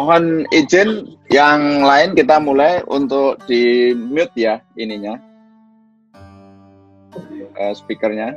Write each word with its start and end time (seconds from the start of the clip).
Mohon 0.00 0.48
izin 0.48 1.12
yang 1.28 1.84
lain 1.84 2.16
kita 2.16 2.40
mulai 2.40 2.80
untuk 2.88 3.36
di 3.44 3.92
mute 3.92 4.32
ya 4.32 4.64
ininya 4.80 5.20
uh, 7.60 7.72
speakernya. 7.76 8.32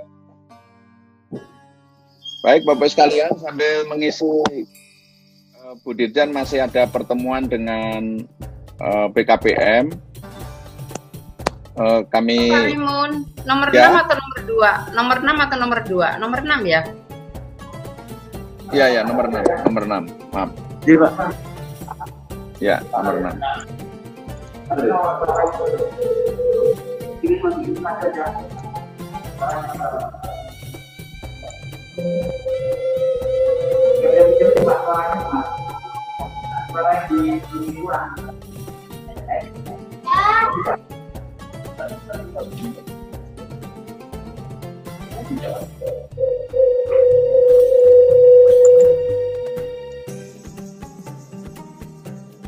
Baik 2.44 2.68
Bapak 2.68 2.91
sekalian 2.91 3.31
sambil 3.39 3.88
mengisi 3.88 4.28
uh, 4.28 5.73
Bu 5.88 5.96
Dirjan 5.96 6.36
masih 6.36 6.68
ada 6.68 6.84
pertemuan 6.84 7.48
dengan 7.48 8.27
uh, 8.84 9.07
BKPM. 9.16 9.88
Uh, 11.80 12.04
kami 12.11 12.52
Kalimun, 12.52 13.23
nomor 13.48 13.71
ya. 13.71 13.88
6 13.88 14.04
atau 14.04 14.16
nomor 14.20 14.39
2? 14.91 15.00
Nomor 15.00 15.18
6 15.23 15.45
atau 15.48 15.57
nomor 15.64 15.80
2? 15.80 16.20
Nomor 16.20 16.39
6 16.43 16.59
ya? 16.68 16.82
Iya 18.75 18.86
ya, 19.00 19.02
nomor 19.07 19.32
6, 19.32 19.64
nomor 19.64 19.84
6. 19.88 20.11
Maaf. 20.36 20.50
Iya, 20.84 20.98
Pak. 21.07 21.53
Ya, 22.64 22.80
nomor 22.96 23.20
6. 23.20 23.44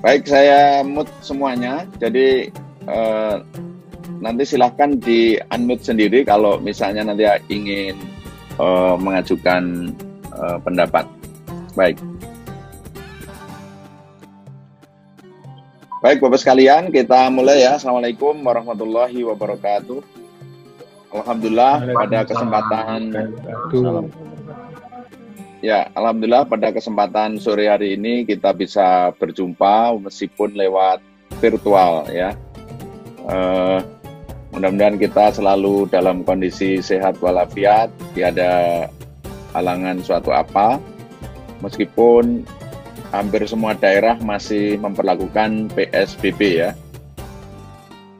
Baik, 0.05 0.29
saya 0.29 0.85
mute 0.85 1.09
semuanya. 1.25 1.81
Jadi 1.97 2.53
eh, 2.85 3.35
nanti 4.21 4.43
silahkan 4.45 4.93
di 5.01 5.33
unmute 5.49 5.81
sendiri 5.81 6.21
kalau 6.21 6.61
misalnya 6.61 7.09
nanti 7.09 7.25
ingin 7.49 7.97
eh, 8.61 8.95
mengajukan 9.01 9.89
eh, 10.29 10.57
pendapat. 10.61 11.09
Baik. 11.73 11.97
Baik, 16.05 16.21
Bapak 16.21 16.37
sekalian, 16.37 16.93
kita 16.93 17.33
mulai 17.33 17.65
ya. 17.65 17.81
Assalamualaikum 17.81 18.37
warahmatullahi 18.45 19.25
wabarakatuh. 19.25 20.05
Alhamdulillah 21.17 21.81
pada 21.81 22.29
kesempatan 22.29 23.09
Ya, 25.65 25.89
alhamdulillah 25.97 26.45
pada 26.45 26.69
kesempatan 26.69 27.41
sore 27.41 27.65
hari 27.65 27.97
ini 27.97 28.21
kita 28.21 28.53
bisa 28.53 29.09
berjumpa 29.17 29.97
meskipun 29.97 30.53
lewat 30.53 31.01
virtual 31.41 32.05
ya. 32.13 32.37
Uh, 33.25 33.81
mudah-mudahan 34.53 35.01
kita 35.01 35.33
selalu 35.33 35.89
dalam 35.89 36.21
kondisi 36.21 36.85
sehat 36.85 37.17
walafiat, 37.17 37.89
tiada 38.13 38.85
halangan 39.57 40.05
suatu 40.05 40.29
apa. 40.37 40.77
Meskipun 41.65 42.45
hampir 43.09 43.49
semua 43.49 43.73
daerah 43.73 44.21
masih 44.21 44.77
memperlakukan 44.77 45.73
PSBB 45.73 46.61
ya. 46.61 46.77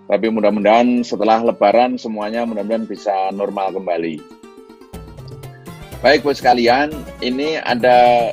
Tapi 0.09 0.33
mudah-mudahan 0.33 1.05
setelah 1.05 1.45
lebaran 1.45 2.01
semuanya 2.01 2.41
mudah-mudahan 2.41 2.89
bisa 2.89 3.29
normal 3.29 3.69
kembali. 3.69 4.34
Baik 6.05 6.21
Bu 6.21 6.37
sekalian, 6.37 6.93
ini 7.25 7.57
ada 7.57 8.29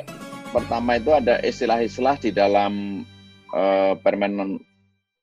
pertama 0.53 1.01
itu 1.01 1.09
ada 1.09 1.41
istilah-istilah 1.41 2.20
di 2.20 2.29
dalam 2.29 3.01
uh, 3.48 3.97
Permen 3.97 4.61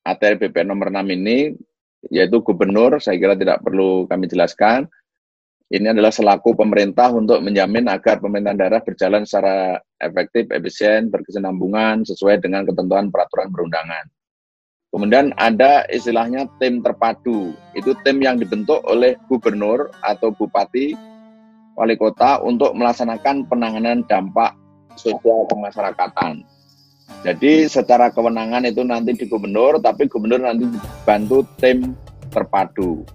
ATR 0.02 0.42
BP 0.42 0.66
nomor 0.66 0.90
6 0.90 1.14
ini 1.14 1.54
yaitu 2.10 2.42
gubernur, 2.42 2.98
saya 2.98 3.22
kira 3.22 3.38
tidak 3.38 3.62
perlu 3.62 4.10
kami 4.10 4.26
jelaskan. 4.26 4.90
Ini 5.70 5.94
adalah 5.94 6.10
selaku 6.10 6.58
pemerintah 6.58 7.14
untuk 7.14 7.38
menjamin 7.46 7.86
agar 7.86 8.18
pemerintahan 8.18 8.58
daerah 8.58 8.82
berjalan 8.82 9.30
secara 9.30 9.78
efektif, 10.02 10.50
efisien, 10.50 11.14
berkesinambungan 11.14 12.02
sesuai 12.02 12.42
dengan 12.42 12.66
ketentuan 12.66 13.14
peraturan 13.14 13.54
perundangan. 13.54 14.10
Kemudian 14.90 15.38
ada 15.38 15.86
istilahnya 15.94 16.50
tim 16.58 16.82
terpadu. 16.82 17.54
Itu 17.78 17.94
tim 18.02 18.18
yang 18.26 18.42
dibentuk 18.42 18.82
oleh 18.90 19.22
gubernur 19.30 19.94
atau 20.02 20.34
bupati 20.34 20.98
wali 21.80 21.96
kota 21.96 22.44
untuk 22.44 22.76
melaksanakan 22.76 23.48
penanganan 23.48 24.04
dampak 24.04 24.52
sosial 25.00 25.48
kemasyarakatan. 25.48 26.44
Jadi 27.24 27.72
secara 27.72 28.12
kewenangan 28.12 28.68
itu 28.68 28.84
nanti 28.84 29.16
di 29.16 29.26
gubernur, 29.32 29.80
tapi 29.80 30.12
gubernur 30.12 30.44
nanti 30.44 30.68
dibantu 30.68 31.48
tim 31.56 31.96
terpadu. 32.30 33.08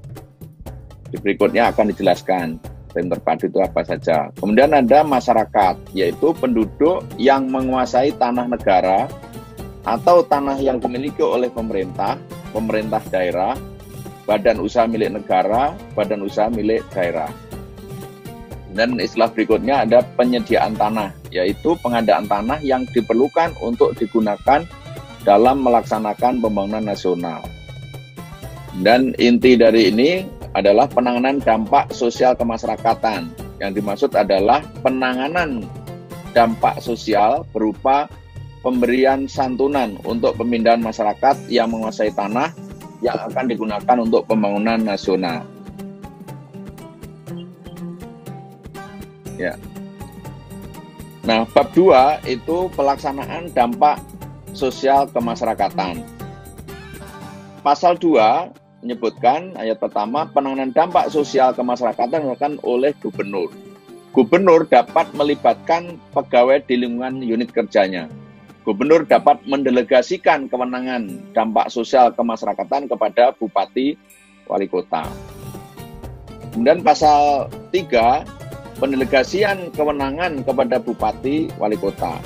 Di 1.12 1.20
berikutnya 1.20 1.70
akan 1.70 1.92
dijelaskan 1.92 2.46
tim 2.90 3.06
terpadu 3.12 3.52
itu 3.52 3.60
apa 3.60 3.84
saja. 3.84 4.32
Kemudian 4.40 4.72
ada 4.72 5.04
masyarakat, 5.04 5.92
yaitu 5.92 6.32
penduduk 6.32 7.04
yang 7.20 7.52
menguasai 7.52 8.16
tanah 8.16 8.48
negara 8.48 9.06
atau 9.84 10.24
tanah 10.24 10.56
yang 10.56 10.80
dimiliki 10.80 11.20
oleh 11.20 11.52
pemerintah, 11.52 12.16
pemerintah 12.50 13.04
daerah, 13.12 13.52
badan 14.24 14.58
usaha 14.58 14.88
milik 14.88 15.20
negara, 15.20 15.76
badan 15.92 16.24
usaha 16.24 16.48
milik 16.48 16.80
daerah. 16.90 17.43
Dan 18.74 18.98
istilah 18.98 19.30
berikutnya 19.30 19.86
ada 19.86 20.02
penyediaan 20.18 20.74
tanah, 20.74 21.14
yaitu 21.30 21.78
pengadaan 21.78 22.26
tanah 22.26 22.58
yang 22.66 22.82
diperlukan 22.90 23.54
untuk 23.62 23.94
digunakan 23.94 24.66
dalam 25.22 25.62
melaksanakan 25.62 26.42
pembangunan 26.42 26.82
nasional. 26.82 27.46
Dan 28.82 29.14
inti 29.22 29.54
dari 29.54 29.94
ini 29.94 30.26
adalah 30.58 30.90
penanganan 30.90 31.38
dampak 31.38 31.94
sosial 31.94 32.34
kemasyarakatan. 32.34 33.30
Yang 33.62 33.70
dimaksud 33.78 34.10
adalah 34.18 34.66
penanganan 34.82 35.62
dampak 36.34 36.82
sosial 36.82 37.46
berupa 37.54 38.10
pemberian 38.66 39.30
santunan 39.30 39.94
untuk 40.02 40.34
pemindahan 40.34 40.82
masyarakat 40.82 41.46
yang 41.46 41.70
menguasai 41.70 42.10
tanah 42.10 42.50
yang 42.98 43.14
akan 43.30 43.46
digunakan 43.46 43.96
untuk 44.02 44.26
pembangunan 44.26 44.82
nasional. 44.82 45.53
Ya. 49.40 49.58
Nah, 51.24 51.48
bab 51.48 51.72
2 51.72 52.20
itu 52.28 52.68
pelaksanaan 52.76 53.48
dampak 53.56 53.96
sosial 54.52 55.08
kemasyarakatan. 55.08 56.04
Pasal 57.64 57.96
2 57.96 58.84
menyebutkan 58.84 59.56
ayat 59.56 59.80
pertama 59.80 60.28
penanganan 60.28 60.68
dampak 60.76 61.08
sosial 61.08 61.56
kemasyarakatan 61.56 62.28
dilakukan 62.28 62.60
oleh 62.60 62.92
gubernur. 63.00 63.48
Gubernur 64.12 64.68
dapat 64.68 65.10
melibatkan 65.16 65.96
pegawai 66.12 66.60
di 66.68 66.84
lingkungan 66.84 67.24
unit 67.24 67.50
kerjanya. 67.50 68.06
Gubernur 68.62 69.08
dapat 69.08 69.40
mendelegasikan 69.48 70.46
kewenangan 70.52 71.32
dampak 71.32 71.72
sosial 71.72 72.12
kemasyarakatan 72.12 72.86
kepada 72.86 73.32
bupati 73.32 73.96
wali 74.44 74.68
kota. 74.68 75.08
Kemudian 76.52 76.84
pasal 76.84 77.48
3 77.72 78.43
pendelegasian 78.78 79.70
kewenangan 79.74 80.42
kepada 80.42 80.82
bupati 80.82 81.50
wali 81.58 81.78
kota. 81.78 82.18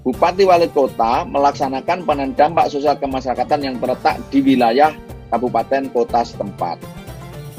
Bupati 0.00 0.48
wali 0.48 0.70
kota 0.72 1.28
melaksanakan 1.28 2.08
penanganan 2.08 2.36
dampak 2.38 2.72
sosial 2.72 2.96
kemasyarakatan 2.96 3.60
yang 3.60 3.76
terletak 3.76 4.16
di 4.32 4.40
wilayah 4.40 4.96
kabupaten 5.28 5.92
kota 5.92 6.24
setempat. 6.24 6.80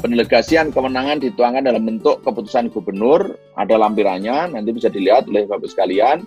Pendelegasian 0.01 0.73
kewenangan 0.73 1.21
dituangkan 1.21 1.61
dalam 1.61 1.85
bentuk 1.85 2.25
keputusan 2.25 2.73
gubernur, 2.73 3.37
ada 3.53 3.77
lampirannya, 3.77 4.49
nanti 4.57 4.73
bisa 4.73 4.89
dilihat 4.89 5.29
oleh 5.29 5.45
Bapak 5.45 5.69
sekalian. 5.69 6.25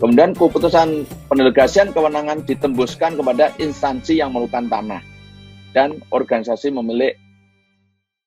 Kemudian 0.00 0.32
keputusan 0.32 1.04
pendelegasian 1.28 1.92
kewenangan 1.92 2.48
ditembuskan 2.48 3.20
kepada 3.20 3.52
instansi 3.60 4.16
yang 4.16 4.32
memerlukan 4.32 4.72
tanah 4.72 5.04
dan 5.76 6.00
organisasi 6.08 6.72
memilik 6.72 7.12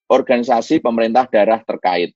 organisasi 0.05 0.77
pemerintah 0.85 1.25
daerah 1.25 1.65
terkait. 1.65 2.13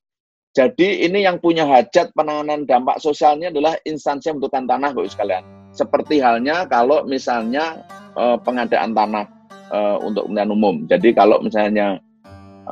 Jadi 0.57 1.05
ini 1.05 1.21
yang 1.21 1.37
punya 1.37 1.69
hajat 1.69 2.17
penanganan 2.17 2.65
dampak 2.65 2.97
sosialnya 2.97 3.53
adalah 3.53 3.77
instansi 3.85 4.33
yang 4.33 4.41
membutuhkan 4.41 4.65
tanah, 4.65 4.89
Bapak 4.89 5.13
sekalian. 5.13 5.43
Seperti 5.69 6.17
halnya 6.17 6.65
kalau 6.65 7.05
misalnya 7.05 7.85
eh, 8.17 8.37
pengadaan 8.41 8.97
tanah 8.97 9.29
eh, 9.69 9.97
untuk 10.01 10.25
kepentingan 10.25 10.49
umum. 10.49 10.75
Jadi 10.89 11.13
kalau 11.13 11.37
misalnya 11.45 12.01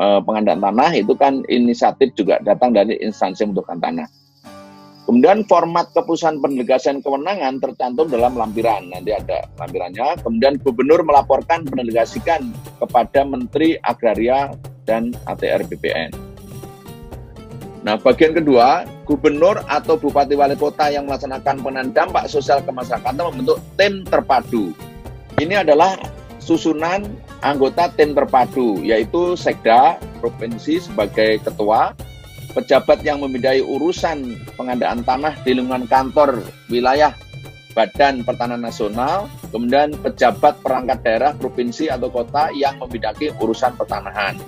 eh, 0.01 0.19
pengadaan 0.25 0.65
tanah 0.65 0.97
itu 0.97 1.13
kan 1.13 1.45
inisiatif 1.45 2.09
juga 2.17 2.41
datang 2.41 2.73
dari 2.73 2.97
instansi 3.05 3.45
yang 3.45 3.53
membutuhkan 3.53 3.77
tanah. 3.77 4.09
Kemudian 5.05 5.45
format 5.45 5.85
keputusan 5.93 6.41
pendelegasian 6.41 7.05
kewenangan 7.05 7.61
tercantum 7.61 8.09
dalam 8.09 8.33
lampiran. 8.33 8.89
Nanti 8.89 9.13
ada 9.13 9.45
lampirannya. 9.61 10.17
Kemudian 10.25 10.57
gubernur 10.65 11.05
melaporkan 11.05 11.61
pendelegasikan 11.69 12.49
kepada 12.81 13.21
Menteri 13.21 13.77
Agraria 13.85 14.57
dan 14.89 15.13
ATR 15.29 15.61
BPN. 15.69 16.24
Nah, 17.85 18.01
bagian 18.01 18.33
kedua, 18.33 18.81
gubernur 19.05 19.61
atau 19.69 19.93
bupati 19.93 20.33
wali 20.33 20.57
kota 20.57 20.89
yang 20.89 21.05
melaksanakan 21.05 21.61
penanganan 21.61 21.93
dampak 21.93 22.25
sosial 22.25 22.57
kemasyarakatan 22.65 23.21
membentuk 23.29 23.61
tim 23.77 24.01
terpadu. 24.01 24.73
Ini 25.37 25.61
adalah 25.61 25.93
susunan 26.41 27.05
anggota 27.45 27.93
tim 27.93 28.17
terpadu, 28.17 28.81
yaitu 28.81 29.37
Sekda 29.37 30.01
Provinsi 30.17 30.81
sebagai 30.81 31.37
ketua, 31.45 31.93
pejabat 32.57 33.05
yang 33.05 33.21
membidangi 33.21 33.61
urusan 33.61 34.33
pengadaan 34.57 35.05
tanah 35.05 35.37
di 35.45 35.53
lingkungan 35.53 35.85
kantor 35.85 36.41
wilayah 36.73 37.13
Badan 37.77 38.25
Pertanahan 38.25 38.65
Nasional, 38.65 39.29
kemudian 39.53 39.93
pejabat 40.01 40.57
perangkat 40.65 41.05
daerah 41.05 41.37
provinsi 41.37 41.93
atau 41.93 42.09
kota 42.09 42.49
yang 42.49 42.81
membidangi 42.81 43.29
urusan 43.37 43.77
pertanahan. 43.77 44.41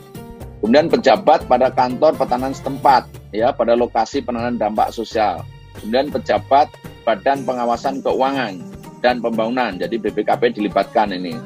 Kemudian 0.63 0.89
pejabat 0.89 1.45
pada 1.45 1.69
kantor 1.69 2.17
pertanahan 2.17 2.55
setempat, 2.55 3.05
ya 3.37 3.53
pada 3.53 3.77
lokasi 3.77 4.25
penanganan 4.25 4.57
dampak 4.57 4.89
sosial. 4.89 5.45
Kemudian 5.77 6.09
pejabat 6.09 6.73
Badan 7.05 7.45
Pengawasan 7.45 8.01
Keuangan 8.01 8.57
dan 9.05 9.21
Pembangunan, 9.21 9.77
jadi 9.77 9.93
BPKP 10.01 10.57
dilibatkan 10.57 11.13
ini. 11.13 11.37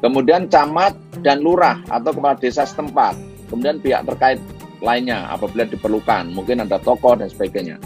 Kemudian 0.00 0.48
camat 0.48 0.96
dan 1.20 1.44
lurah 1.44 1.76
atau 1.92 2.16
kepala 2.16 2.40
desa 2.40 2.64
setempat. 2.64 3.12
Kemudian 3.52 3.76
pihak 3.84 4.08
terkait 4.08 4.40
lainnya 4.80 5.28
apabila 5.28 5.68
diperlukan, 5.68 6.32
mungkin 6.32 6.64
ada 6.64 6.80
tokoh 6.80 7.20
dan 7.20 7.28
sebagainya. 7.28 7.76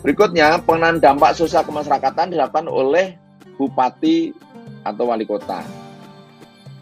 Berikutnya, 0.00 0.56
penanganan 0.64 1.04
dampak 1.04 1.36
sosial 1.36 1.68
kemasyarakatan 1.68 2.32
dilakukan 2.32 2.64
oleh 2.72 3.20
bupati 3.60 4.32
atau 4.84 5.04
wali 5.12 5.28
kota 5.28 5.84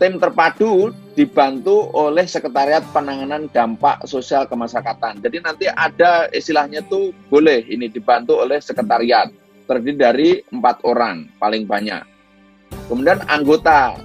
tim 0.02 0.18
terpadu 0.18 0.90
dibantu 1.12 1.92
oleh 1.92 2.24
Sekretariat 2.24 2.80
Penanganan 2.90 3.48
Dampak 3.52 4.04
Sosial 4.08 4.48
Kemasyarakatan. 4.48 5.20
Jadi 5.20 5.36
nanti 5.44 5.66
ada 5.68 6.28
istilahnya 6.32 6.80
tuh 6.88 7.12
boleh 7.28 7.64
ini 7.68 7.88
dibantu 7.92 8.40
oleh 8.40 8.58
sekretariat 8.64 9.28
terdiri 9.68 9.96
dari 9.96 10.30
empat 10.48 10.80
orang 10.88 11.28
paling 11.36 11.68
banyak. 11.68 12.00
Kemudian 12.88 13.20
anggota 13.28 13.96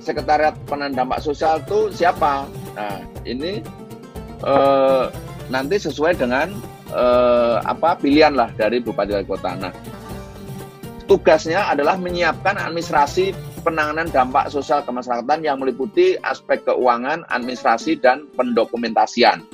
Sekretariat 0.00 0.56
Penanganan 0.68 1.08
Dampak 1.08 1.20
Sosial 1.24 1.64
itu 1.64 1.88
siapa? 1.92 2.44
Nah 2.76 3.00
ini 3.24 3.64
eh, 4.44 5.04
nanti 5.48 5.76
sesuai 5.80 6.20
dengan 6.20 6.52
eh, 6.92 7.56
apa 7.64 7.96
pilihan 7.96 8.36
lah 8.36 8.52
dari 8.52 8.84
Bupati 8.84 9.16
Wali 9.16 9.28
Kota. 9.28 9.56
Nah 9.56 9.72
tugasnya 11.08 11.66
adalah 11.66 11.98
menyiapkan 11.98 12.54
administrasi 12.54 13.34
penanganan 13.60 14.08
dampak 14.08 14.48
sosial 14.48 14.80
kemasyarakatan 14.82 15.44
yang 15.44 15.60
meliputi 15.60 16.16
aspek 16.24 16.64
keuangan, 16.64 17.22
administrasi, 17.28 18.00
dan 18.00 18.26
pendokumentasian. 18.34 19.44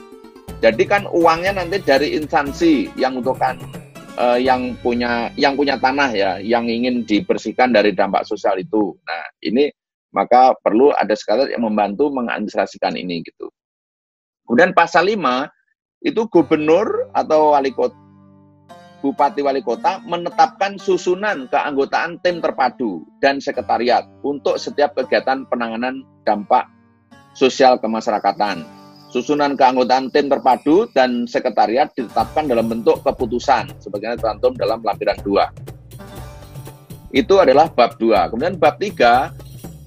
Jadi 0.62 0.82
kan 0.88 1.05
uangnya 1.11 1.61
nanti 1.61 1.82
dari 1.85 2.17
instansi 2.17 2.88
yang 2.97 3.20
untukkan 3.20 3.61
eh, 4.17 4.38
yang 4.41 4.73
punya 4.81 5.29
yang 5.37 5.58
punya 5.58 5.76
tanah 5.76 6.11
ya, 6.14 6.31
yang 6.41 6.64
ingin 6.70 7.05
dibersihkan 7.05 7.75
dari 7.75 7.93
dampak 7.93 8.25
sosial 8.25 8.56
itu. 8.56 8.97
Nah 9.05 9.23
ini 9.44 9.69
maka 10.14 10.56
perlu 10.64 10.94
ada 10.97 11.12
sekali 11.12 11.52
yang 11.52 11.67
membantu 11.67 12.09
mengadministrasikan 12.09 12.97
ini 12.97 13.20
gitu. 13.20 13.52
Kemudian 14.49 14.73
pasal 14.73 15.11
5 15.11 15.50
itu 16.06 16.23
gubernur 16.31 17.11
atau 17.11 17.52
wali 17.52 17.75
kota 17.75 18.06
Bupati 19.06 19.38
Wali 19.38 19.62
Kota 19.62 20.03
menetapkan 20.03 20.82
susunan 20.82 21.47
keanggotaan 21.47 22.19
tim 22.26 22.43
terpadu 22.43 23.06
dan 23.23 23.38
sekretariat 23.38 24.03
untuk 24.26 24.58
setiap 24.58 24.99
kegiatan 24.99 25.47
penanganan 25.47 26.03
dampak 26.26 26.67
sosial 27.31 27.79
kemasyarakatan. 27.79 28.67
Susunan 29.14 29.55
keanggotaan 29.55 30.11
tim 30.11 30.26
terpadu 30.26 30.91
dan 30.91 31.31
sekretariat 31.31 31.87
ditetapkan 31.94 32.50
dalam 32.50 32.67
bentuk 32.67 32.99
keputusan 33.06 33.79
sebagaimana 33.79 34.19
tercantum 34.19 34.58
dalam 34.58 34.82
lampiran 34.82 35.14
2. 35.23 37.14
Itu 37.14 37.38
adalah 37.38 37.70
bab 37.70 37.94
2. 38.02 38.35
Kemudian 38.35 38.59
bab 38.59 38.75
3, 38.82 39.31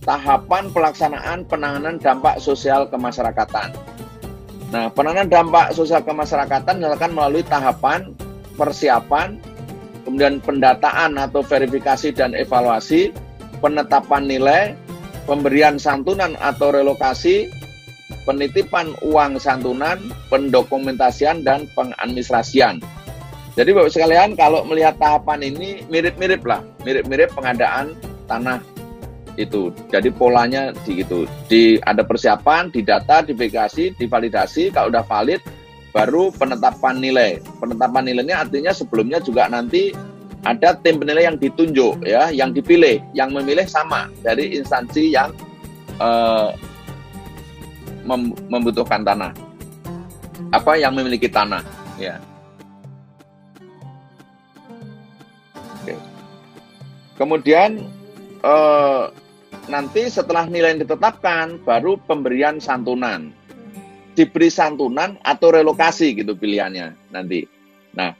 tahapan 0.07 0.71
pelaksanaan 0.71 1.43
penanganan 1.43 1.99
dampak 1.99 2.39
sosial 2.39 2.87
kemasyarakatan. 2.87 3.75
Nah, 4.71 4.87
penanganan 4.95 5.27
dampak 5.27 5.75
sosial 5.75 5.99
kemasyarakatan 6.07 6.79
dilakukan 6.79 7.11
melalui 7.11 7.43
tahapan 7.43 8.15
persiapan, 8.59 9.39
kemudian 10.03 10.43
pendataan 10.43 11.15
atau 11.15 11.39
verifikasi 11.39 12.11
dan 12.11 12.35
evaluasi, 12.35 13.15
penetapan 13.63 14.27
nilai, 14.27 14.75
pemberian 15.23 15.79
santunan 15.79 16.35
atau 16.43 16.75
relokasi, 16.75 17.47
penitipan 18.27 18.91
uang 18.99 19.39
santunan, 19.39 19.95
pendokumentasian, 20.27 21.47
dan 21.47 21.63
pengadministrasian. 21.71 22.83
Jadi 23.55 23.71
Bapak 23.75 23.91
sekalian 23.91 24.35
kalau 24.35 24.63
melihat 24.67 24.99
tahapan 24.99 25.39
ini 25.43 25.83
mirip-mirip 25.87 26.43
lah, 26.43 26.59
mirip-mirip 26.83 27.31
pengadaan 27.35 27.95
tanah 28.27 28.59
itu. 29.35 29.71
Jadi 29.91 30.11
polanya 30.11 30.75
di 30.83 31.03
itu, 31.03 31.23
di 31.47 31.79
ada 31.83 32.03
persiapan, 32.03 32.71
didata, 32.71 33.23
diverifikasi, 33.23 33.95
divalidasi, 33.99 34.71
kalau 34.75 34.91
udah 34.91 35.03
valid 35.07 35.39
baru 35.89 36.29
penetapan 36.33 37.01
nilai. 37.01 37.41
Penetapan 37.57 38.05
nilainya 38.05 38.45
artinya 38.45 38.71
sebelumnya 38.73 39.17
juga 39.21 39.49
nanti 39.49 39.93
ada 40.47 40.77
tim 40.79 40.95
penilai 41.01 41.27
yang 41.27 41.37
ditunjuk 41.37 42.05
ya, 42.07 42.31
yang 42.31 42.55
dipilih, 42.55 43.03
yang 43.11 43.33
memilih 43.35 43.67
sama 43.67 44.07
dari 44.23 44.55
instansi 44.55 45.11
yang 45.11 45.35
uh, 45.99 46.55
mem 48.07 48.31
membutuhkan 48.47 49.03
tanah. 49.03 49.35
Apa 50.49 50.79
yang 50.81 50.95
memiliki 50.97 51.29
tanah, 51.29 51.61
ya. 52.01 52.17
Oke. 55.83 55.93
Kemudian 57.19 57.85
uh, 58.41 59.13
nanti 59.69 60.09
setelah 60.09 60.49
nilai 60.49 60.73
yang 60.73 60.81
ditetapkan 60.87 61.61
baru 61.61 62.01
pemberian 62.07 62.57
santunan 62.57 63.29
diberi 64.19 64.51
santunan 64.51 65.15
atau 65.23 65.55
relokasi 65.55 66.11
gitu 66.19 66.35
pilihannya 66.35 66.91
nanti. 67.15 67.47
Nah, 67.95 68.11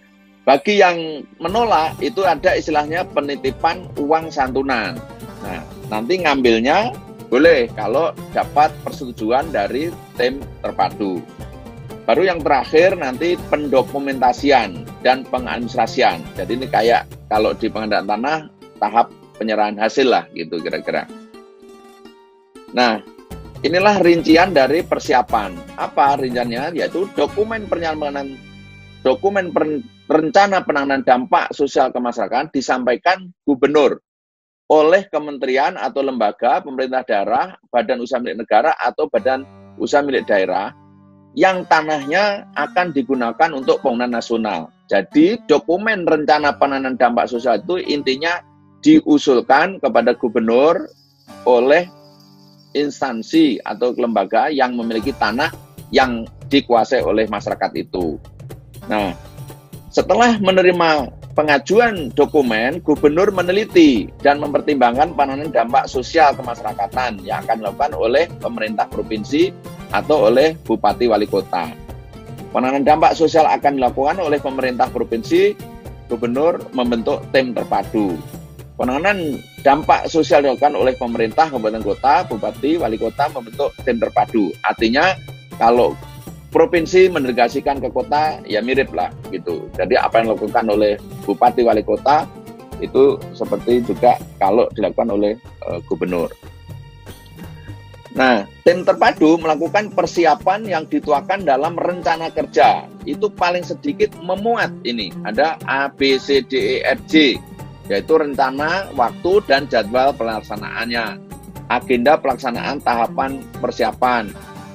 bagi 0.48 0.80
yang 0.80 1.28
menolak 1.44 2.00
itu 2.00 2.24
ada 2.24 2.56
istilahnya 2.56 3.04
penitipan 3.12 3.84
uang 4.00 4.32
santunan. 4.32 4.96
Nah, 5.44 5.62
nanti 5.92 6.24
ngambilnya 6.24 6.96
boleh 7.28 7.68
kalau 7.76 8.16
dapat 8.32 8.72
persetujuan 8.88 9.52
dari 9.52 9.92
tim 10.16 10.40
terpadu. 10.64 11.20
Baru 12.08 12.26
yang 12.26 12.42
terakhir 12.42 12.96
nanti 12.98 13.36
pendokumentasian 13.52 14.88
dan 15.04 15.28
pengadministrasian. 15.28 16.24
Jadi 16.40 16.58
ini 16.58 16.66
kayak 16.72 17.06
kalau 17.28 17.54
di 17.54 17.70
pengadaan 17.70 18.10
tanah 18.10 18.50
tahap 18.82 19.12
penyerahan 19.38 19.78
hasil 19.78 20.10
lah 20.10 20.26
gitu 20.34 20.58
kira-kira. 20.64 21.06
Nah, 22.74 23.04
Inilah 23.60 24.00
rincian 24.00 24.56
dari 24.56 24.80
persiapan. 24.88 25.76
Apa 25.76 26.16
rinciannya? 26.16 26.80
Yaitu 26.80 27.12
dokumen 27.12 27.68
penyampaian 27.68 28.40
dokumen 29.04 29.52
rencana 30.08 30.64
penanganan 30.64 31.04
dampak 31.04 31.52
sosial 31.52 31.92
kemasyarakatan 31.92 32.56
disampaikan 32.56 33.28
gubernur 33.44 34.00
oleh 34.72 35.12
kementerian 35.12 35.76
atau 35.76 36.00
lembaga 36.00 36.64
pemerintah 36.64 37.04
daerah, 37.04 37.60
badan 37.68 38.00
usaha 38.00 38.24
milik 38.24 38.48
negara 38.48 38.72
atau 38.80 39.12
badan 39.12 39.44
usaha 39.76 40.00
milik 40.00 40.24
daerah 40.24 40.72
yang 41.36 41.68
tanahnya 41.68 42.48
akan 42.56 42.96
digunakan 42.96 43.52
untuk 43.52 43.84
pembangunan 43.84 44.24
nasional. 44.24 44.72
Jadi 44.88 45.36
dokumen 45.52 46.08
rencana 46.08 46.56
penanganan 46.56 46.96
dampak 46.96 47.28
sosial 47.28 47.60
itu 47.60 47.76
intinya 47.76 48.40
diusulkan 48.80 49.84
kepada 49.84 50.16
gubernur 50.16 50.88
oleh 51.44 51.99
instansi 52.74 53.58
atau 53.62 53.94
lembaga 53.98 54.54
yang 54.54 54.78
memiliki 54.78 55.14
tanah 55.16 55.50
yang 55.90 56.26
dikuasai 56.50 57.02
oleh 57.02 57.26
masyarakat 57.26 57.72
itu. 57.78 58.18
Nah, 58.90 59.14
setelah 59.90 60.38
menerima 60.38 61.10
pengajuan 61.34 62.14
dokumen, 62.14 62.82
gubernur 62.86 63.34
meneliti 63.34 64.10
dan 64.22 64.38
mempertimbangkan 64.38 65.14
penanganan 65.18 65.50
dampak 65.50 65.90
sosial 65.90 66.34
kemasyarakatan 66.38 67.22
yang 67.26 67.42
akan 67.46 67.64
dilakukan 67.64 67.94
oleh 67.98 68.26
pemerintah 68.42 68.86
provinsi 68.90 69.50
atau 69.90 70.30
oleh 70.30 70.54
bupati 70.68 71.10
wali 71.10 71.26
kota. 71.26 71.74
Penanganan 72.50 72.86
dampak 72.86 73.14
sosial 73.14 73.46
akan 73.46 73.78
dilakukan 73.78 74.18
oleh 74.22 74.42
pemerintah 74.42 74.90
provinsi, 74.90 75.54
gubernur 76.10 76.58
membentuk 76.74 77.22
tim 77.30 77.54
terpadu. 77.54 78.18
Penanganan 78.80 79.44
dampak 79.60 80.08
sosial 80.08 80.40
dilakukan 80.40 80.72
oleh 80.72 80.96
pemerintah, 80.96 81.52
kabupaten 81.52 81.84
kota, 81.84 82.24
bupati, 82.32 82.80
wali 82.80 82.96
kota 82.96 83.28
membentuk 83.28 83.76
tim 83.84 84.00
terpadu. 84.00 84.56
Artinya 84.64 85.20
kalau 85.60 86.00
provinsi 86.48 87.12
mendelegasikan 87.12 87.84
ke 87.84 87.92
kota 87.92 88.40
ya 88.48 88.64
mirip 88.64 88.96
lah 88.96 89.12
gitu. 89.36 89.68
Jadi 89.76 90.00
apa 90.00 90.24
yang 90.24 90.32
dilakukan 90.32 90.66
oleh 90.72 90.96
bupati, 91.28 91.68
wali 91.68 91.84
kota 91.84 92.24
itu 92.80 93.20
seperti 93.36 93.84
juga 93.84 94.16
kalau 94.40 94.72
dilakukan 94.72 95.12
oleh 95.12 95.36
uh, 95.68 95.84
gubernur. 95.84 96.32
Nah, 98.16 98.48
tim 98.64 98.88
terpadu 98.88 99.38
melakukan 99.38 99.92
persiapan 99.92 100.64
yang 100.66 100.88
dituakan 100.88 101.44
dalam 101.44 101.76
rencana 101.76 102.32
kerja. 102.32 102.88
Itu 103.04 103.28
paling 103.28 103.68
sedikit 103.68 104.16
memuat 104.24 104.72
ini. 104.88 105.12
Ada 105.28 105.60
A, 105.68 105.92
B, 105.92 106.16
C, 106.16 106.42
D, 106.48 106.80
E, 106.80 106.88
F, 106.96 107.04
G. 107.12 107.36
Yaitu 107.90 108.16
rencana, 108.16 108.88
waktu, 108.94 109.42
dan 109.50 109.66
jadwal 109.66 110.14
pelaksanaannya. 110.14 111.18
Agenda 111.70 112.16
pelaksanaan 112.22 112.80
tahapan 112.86 113.42
persiapan. 113.58 114.30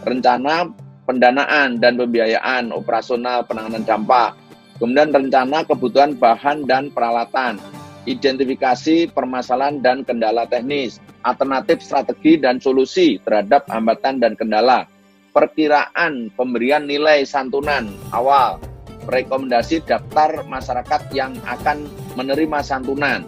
Rencana 0.04 0.68
pendanaan 1.06 1.78
dan 1.78 1.94
pembiayaan 1.96 2.74
operasional 2.74 3.46
penanganan 3.46 3.86
dampak. 3.86 4.34
Kemudian 4.82 5.14
rencana 5.14 5.62
kebutuhan 5.62 6.18
bahan 6.18 6.66
dan 6.66 6.90
peralatan. 6.90 7.62
Identifikasi 8.04 9.14
permasalahan 9.14 9.80
dan 9.80 10.04
kendala 10.04 10.44
teknis 10.44 11.00
alternatif 11.24 11.80
strategi 11.80 12.36
dan 12.36 12.60
solusi 12.60 13.16
terhadap 13.24 13.64
hambatan 13.72 14.20
dan 14.20 14.36
kendala, 14.36 14.84
perkiraan 15.32 16.28
pemberian 16.36 16.84
nilai 16.84 17.24
santunan 17.24 17.88
awal, 18.12 18.60
rekomendasi 19.06 19.84
daftar 19.84 20.44
masyarakat 20.48 21.00
yang 21.14 21.36
akan 21.44 21.88
menerima 22.18 22.60
santunan, 22.64 23.24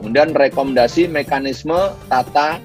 kemudian 0.00 0.32
rekomendasi 0.32 1.08
mekanisme 1.08 1.92
tata 2.08 2.60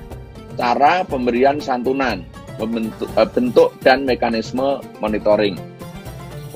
cara 0.60 1.08
pemberian 1.08 1.58
santunan, 1.64 2.24
bentuk, 2.60 3.10
eh, 3.16 3.30
bentuk 3.32 3.70
dan 3.82 4.04
mekanisme 4.04 4.84
monitoring. 5.00 5.56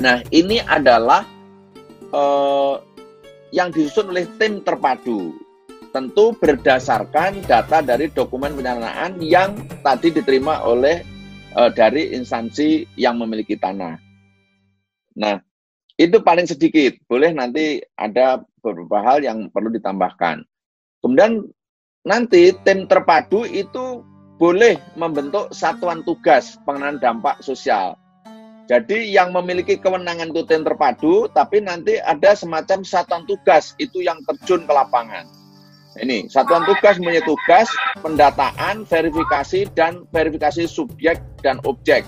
Nah, 0.01 0.19
ini 0.33 0.59
adalah 0.65 1.23
eh, 2.13 2.75
yang 3.53 3.69
disusun 3.69 4.09
oleh 4.09 4.25
tim 4.41 4.65
terpadu 4.65 5.37
tentu 5.93 6.33
berdasarkan 6.33 7.45
data 7.45 7.85
dari 7.85 8.09
dokumen 8.09 8.57
penyanaan 8.57 9.21
yang 9.21 9.53
tadi 9.85 10.09
diterima 10.09 10.65
oleh 10.65 11.05
uh, 11.53 11.69
dari 11.69 12.17
instansi 12.17 12.97
yang 12.97 13.21
memiliki 13.21 13.53
tanah. 13.53 14.01
Nah, 15.13 15.37
itu 15.97 16.17
paling 16.21 16.49
sedikit. 16.49 16.97
Boleh 17.05 17.33
nanti 17.33 17.81
ada 17.99 18.41
beberapa 18.63 18.99
hal 19.03 19.21
yang 19.21 19.49
perlu 19.53 19.69
ditambahkan. 19.69 20.41
Kemudian 21.03 21.45
nanti 22.07 22.55
tim 22.63 22.87
terpadu 22.89 23.45
itu 23.45 24.01
boleh 24.41 24.75
membentuk 24.97 25.53
satuan 25.53 26.01
tugas 26.01 26.57
pengenalan 26.65 26.97
dampak 26.99 27.39
sosial. 27.39 27.95
Jadi 28.63 29.11
yang 29.11 29.35
memiliki 29.35 29.75
kewenangan 29.75 30.31
itu 30.31 30.47
tim 30.47 30.63
terpadu, 30.63 31.27
tapi 31.35 31.59
nanti 31.59 31.99
ada 31.99 32.31
semacam 32.31 32.79
satuan 32.87 33.27
tugas 33.27 33.75
itu 33.75 33.99
yang 33.99 34.23
terjun 34.23 34.63
ke 34.63 34.71
lapangan. 34.71 35.27
Ini 35.99 36.25
satuan 36.25 36.65
tugas 36.65 36.97
punya 36.97 37.21
tugas 37.21 37.69
pendataan, 38.01 38.87
verifikasi 38.87 39.69
dan 39.77 40.07
verifikasi 40.09 40.65
subjek 40.65 41.21
dan 41.45 41.61
objek. 41.67 42.01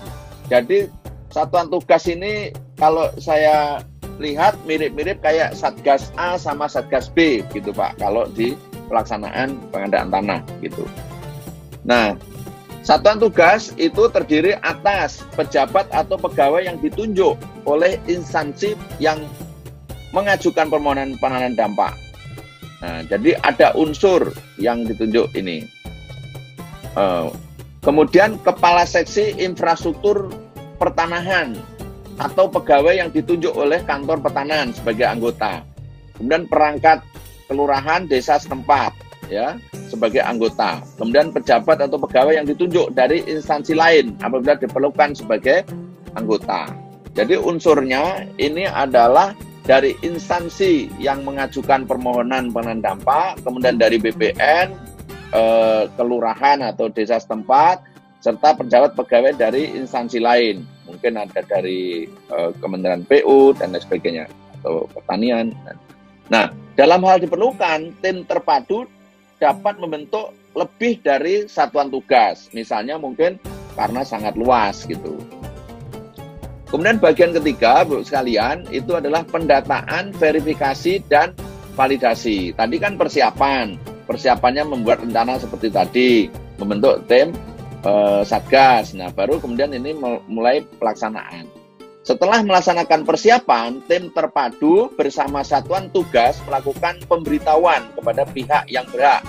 Jadi 0.50 0.90
satuan 1.30 1.70
tugas 1.70 2.08
ini 2.10 2.50
kalau 2.76 3.08
saya 3.20 3.82
lihat 4.16 4.56
mirip-mirip 4.64 5.20
kayak 5.20 5.52
Satgas 5.52 6.08
A 6.16 6.40
sama 6.40 6.68
Satgas 6.68 7.12
B 7.12 7.44
gitu 7.52 7.72
Pak 7.72 8.00
kalau 8.00 8.24
di 8.32 8.56
pelaksanaan 8.88 9.60
pengadaan 9.74 10.08
tanah 10.08 10.40
gitu. 10.64 10.88
Nah, 11.84 12.16
satuan 12.86 13.20
tugas 13.20 13.74
itu 13.76 14.08
terdiri 14.08 14.56
atas 14.62 15.26
pejabat 15.36 15.90
atau 15.92 16.16
pegawai 16.16 16.64
yang 16.64 16.78
ditunjuk 16.80 17.36
oleh 17.68 18.00
instansi 18.08 18.78
yang 19.02 19.20
mengajukan 20.14 20.70
permohonan 20.70 21.18
penanganan 21.20 21.58
dampak 21.58 21.92
Nah, 22.86 23.00
jadi 23.08 23.40
ada 23.40 23.72
unsur 23.72 24.36
yang 24.60 24.84
ditunjuk 24.84 25.32
ini. 25.32 25.64
Uh, 26.96 27.32
kemudian 27.84 28.36
kepala 28.40 28.84
seksi 28.84 29.36
infrastruktur 29.40 30.32
pertanahan 30.80 31.56
atau 32.16 32.48
pegawai 32.48 32.96
yang 32.96 33.10
ditunjuk 33.12 33.52
oleh 33.52 33.80
kantor 33.84 34.20
pertanahan 34.20 34.72
sebagai 34.72 35.04
anggota. 35.04 35.60
Kemudian 36.16 36.48
perangkat 36.48 37.04
kelurahan 37.46 38.08
desa 38.08 38.40
setempat 38.40 38.96
ya 39.28 39.60
sebagai 39.92 40.24
anggota. 40.24 40.80
Kemudian 40.96 41.30
pejabat 41.30 41.82
atau 41.84 42.00
pegawai 42.00 42.40
yang 42.40 42.46
ditunjuk 42.48 42.94
dari 42.96 43.22
instansi 43.26 43.76
lain 43.76 44.16
apabila 44.24 44.56
diperlukan 44.56 45.12
sebagai 45.12 45.66
anggota. 46.16 46.72
Jadi 47.16 47.36
unsurnya 47.36 48.28
ini 48.36 48.68
adalah 48.68 49.32
dari 49.66 49.98
instansi 50.04 50.86
yang 51.02 51.26
mengajukan 51.26 51.88
permohonan 51.88 52.54
pengenalan 52.54 52.84
dampak, 52.84 53.40
kemudian 53.42 53.74
dari 53.80 53.98
BPN, 53.98 54.70
eh, 55.34 55.82
kelurahan 55.98 56.62
atau 56.62 56.86
desa 56.86 57.18
setempat, 57.18 57.82
serta 58.22 58.54
pejabat 58.54 58.94
pegawai 58.94 59.34
dari 59.34 59.74
instansi 59.74 60.22
lain. 60.22 60.75
Mungkin 60.86 61.18
ada 61.18 61.42
dari 61.42 62.06
eh, 62.06 62.50
Kementerian 62.62 63.02
PU 63.04 63.52
dan 63.58 63.74
lain 63.74 63.82
sebagainya, 63.82 64.24
atau 64.62 64.86
pertanian. 64.90 65.50
Nah, 66.30 66.50
dalam 66.74 67.02
hal 67.06 67.22
diperlukan, 67.22 67.94
tim 68.02 68.26
terpadu 68.26 68.86
dapat 69.38 69.76
membentuk 69.78 70.32
lebih 70.56 70.98
dari 71.04 71.44
satuan 71.46 71.92
tugas. 71.92 72.48
Misalnya 72.56 72.96
mungkin 72.96 73.36
karena 73.76 74.02
sangat 74.02 74.34
luas 74.34 74.88
gitu. 74.88 75.20
Kemudian 76.66 76.98
bagian 76.98 77.30
ketiga, 77.30 77.86
Bu 77.86 78.02
sekalian, 78.02 78.66
itu 78.74 78.98
adalah 78.98 79.22
pendataan, 79.22 80.10
verifikasi, 80.18 80.98
dan 81.06 81.30
validasi. 81.78 82.56
Tadi 82.56 82.76
kan 82.82 82.98
persiapan. 82.98 83.78
Persiapannya 84.06 84.66
membuat 84.66 85.02
rencana 85.02 85.38
seperti 85.38 85.68
tadi, 85.70 86.10
membentuk 86.58 87.06
tim 87.06 87.30
eh, 87.86 88.22
Satgas. 88.26 88.92
Nah, 88.98 89.14
baru 89.14 89.38
kemudian 89.38 89.70
ini 89.70 89.94
mulai 90.26 90.66
pelaksanaan. 90.82 91.46
Setelah 92.06 92.42
melaksanakan 92.46 93.02
persiapan, 93.02 93.82
tim 93.90 94.14
terpadu 94.14 94.94
bersama 94.94 95.42
satuan 95.42 95.90
tugas 95.90 96.38
melakukan 96.46 97.02
pemberitahuan 97.10 97.82
kepada 97.98 98.22
pihak 98.30 98.70
yang 98.70 98.86
berhak 98.94 99.26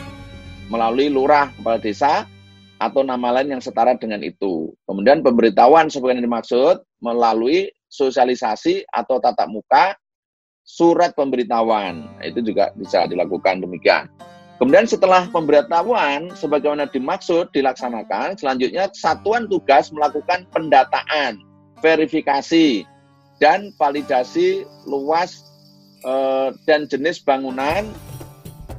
melalui 0.70 1.10
lurah 1.10 1.50
kepala 1.58 1.82
desa 1.82 2.30
atau 2.78 3.02
nama 3.02 3.42
lain 3.42 3.58
yang 3.58 3.64
setara 3.64 3.98
dengan 3.98 4.22
itu. 4.22 4.70
Kemudian 4.86 5.26
pemberitahuan 5.26 5.90
sebagai 5.90 6.22
yang 6.22 6.30
dimaksud 6.30 6.86
melalui 7.02 7.74
sosialisasi 7.90 8.86
atau 8.94 9.18
tatap 9.18 9.50
muka, 9.50 9.98
surat 10.62 11.18
pemberitahuan. 11.18 12.22
Itu 12.22 12.46
juga 12.46 12.70
bisa 12.78 13.10
dilakukan 13.10 13.64
demikian. 13.66 14.06
Kemudian 14.58 14.90
setelah 14.90 15.30
pemberitahuan 15.30 16.34
sebagaimana 16.34 16.90
dimaksud 16.90 17.54
dilaksanakan, 17.54 18.42
selanjutnya 18.42 18.90
satuan 18.90 19.46
tugas 19.46 19.94
melakukan 19.94 20.50
pendataan, 20.50 21.38
verifikasi, 21.78 22.82
dan 23.38 23.70
validasi 23.78 24.66
luas 24.90 25.46
eh, 26.02 26.50
dan 26.66 26.90
jenis 26.90 27.22
bangunan, 27.22 27.86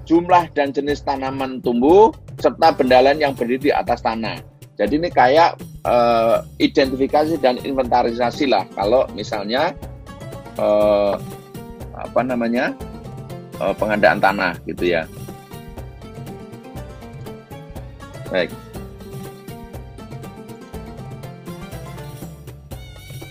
jumlah 0.03 0.51
dan 0.59 0.75
jenis 0.75 0.99
tanaman 1.07 1.63
tumbuh, 1.63 2.11
serta 2.43 2.75
benda 2.75 2.99
lain 2.99 3.23
yang 3.23 3.35
berdiri 3.39 3.71
di 3.71 3.73
atas 3.75 4.03
tanah. 4.03 4.41
Jadi 4.79 4.95
ini 4.95 5.11
kayak 5.11 5.59
uh, 5.83 6.47
identifikasi 6.63 7.35
dan 7.43 7.59
inventarisasi 7.59 8.47
lah 8.47 8.63
kalau 8.79 9.11
misalnya 9.11 9.75
uh, 10.55 11.19
apa 11.99 12.23
namanya 12.23 12.71
uh, 13.59 13.75
pengadaan 13.75 14.23
tanah 14.23 14.55
gitu 14.71 14.95
ya. 14.95 15.03
Baik. 18.29 18.51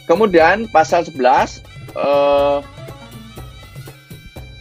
Kemudian 0.07 0.71
pasal 0.71 1.03
11 1.03 1.61
uh, 1.99 2.63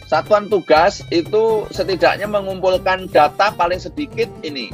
Satuan 0.07 0.47
tugas 0.47 1.03
itu 1.11 1.67
setidaknya 1.67 2.31
mengumpulkan 2.31 3.11
data 3.11 3.51
paling 3.51 3.75
sedikit 3.75 4.31
ini. 4.39 4.71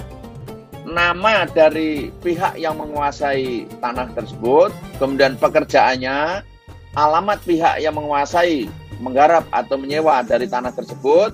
Nama 0.86 1.50
dari 1.50 2.14
pihak 2.22 2.62
yang 2.62 2.78
menguasai 2.78 3.66
tanah 3.82 4.14
tersebut, 4.14 4.70
kemudian 5.02 5.34
pekerjaannya, 5.42 6.46
alamat 6.94 7.42
pihak 7.50 7.82
yang 7.82 7.98
menguasai, 7.98 8.70
menggarap 9.02 9.50
atau 9.50 9.74
menyewa 9.82 10.22
dari 10.22 10.46
tanah 10.46 10.70
tersebut, 10.70 11.34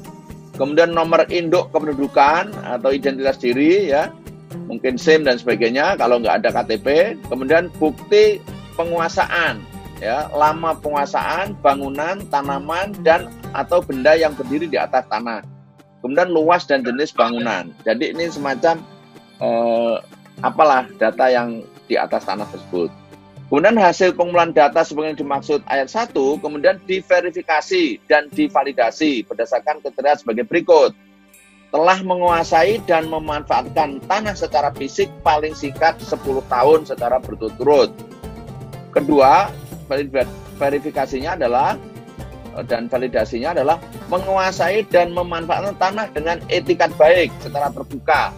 kemudian 0.56 0.96
nomor 0.96 1.28
induk 1.28 1.68
kependudukan 1.76 2.56
atau 2.56 2.96
identitas 2.96 3.36
diri 3.36 3.92
ya, 3.92 4.16
mungkin 4.68 5.00
SIM 5.00 5.24
dan 5.24 5.38
sebagainya 5.40 5.96
kalau 5.96 6.20
nggak 6.20 6.44
ada 6.44 6.50
KTP, 6.62 7.16
kemudian 7.30 7.72
bukti 7.78 8.44
penguasaan 8.76 9.62
ya, 10.00 10.28
lama 10.34 10.76
penguasaan, 10.80 11.56
bangunan, 11.60 12.24
tanaman 12.32 12.96
dan 13.04 13.28
atau 13.52 13.84
benda 13.84 14.16
yang 14.16 14.34
berdiri 14.34 14.66
di 14.66 14.80
atas 14.80 15.06
tanah. 15.08 15.44
Kemudian 16.00 16.32
luas 16.32 16.64
dan 16.64 16.82
jenis 16.82 17.12
bangunan. 17.12 17.76
Jadi 17.84 18.16
ini 18.16 18.32
semacam 18.32 18.80
eh, 19.44 19.96
apalah 20.40 20.88
data 20.96 21.28
yang 21.28 21.60
di 21.92 22.00
atas 22.00 22.24
tanah 22.24 22.48
tersebut. 22.48 22.88
Kemudian 23.50 23.82
hasil 23.82 24.14
pengumpulan 24.14 24.54
data 24.54 24.86
sebagai 24.86 25.26
dimaksud 25.26 25.66
ayat 25.66 25.90
1 25.90 26.14
kemudian 26.14 26.78
diverifikasi 26.86 27.98
dan 28.06 28.30
divalidasi 28.30 29.26
berdasarkan 29.26 29.82
kriteria 29.82 30.22
sebagai 30.22 30.46
berikut. 30.46 30.94
Telah 31.70 32.02
menguasai 32.02 32.82
dan 32.90 33.06
memanfaatkan 33.14 34.02
tanah 34.10 34.34
secara 34.34 34.74
fisik 34.74 35.10
paling 35.22 35.54
singkat 35.54 36.02
10 36.02 36.18
tahun 36.50 36.80
secara 36.90 37.22
berturut-turut. 37.22 37.94
Kedua, 38.90 39.54
verifikasinya 40.58 41.38
adalah 41.38 41.78
dan 42.66 42.90
validasinya 42.90 43.54
adalah 43.54 43.78
menguasai 44.10 44.82
dan 44.90 45.14
memanfaatkan 45.14 45.78
tanah 45.78 46.08
dengan 46.12 46.38
etikat 46.50 46.90
baik 46.98 47.30
secara 47.38 47.70
terbuka 47.70 48.34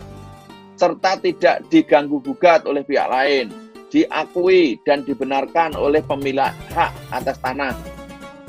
serta 0.75 1.13
tidak 1.21 1.61
diganggu 1.69 2.17
gugat 2.25 2.65
oleh 2.65 2.81
pihak 2.81 3.05
lain, 3.05 3.53
diakui 3.93 4.81
dan 4.81 5.05
dibenarkan 5.05 5.77
oleh 5.77 6.01
pemilik 6.01 6.50
hak 6.73 6.89
atas 7.13 7.38
tanah 7.38 7.77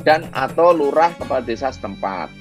dan 0.00 0.24
atau 0.32 0.72
lurah 0.72 1.12
kepala 1.12 1.44
desa 1.44 1.68
setempat. 1.68 2.32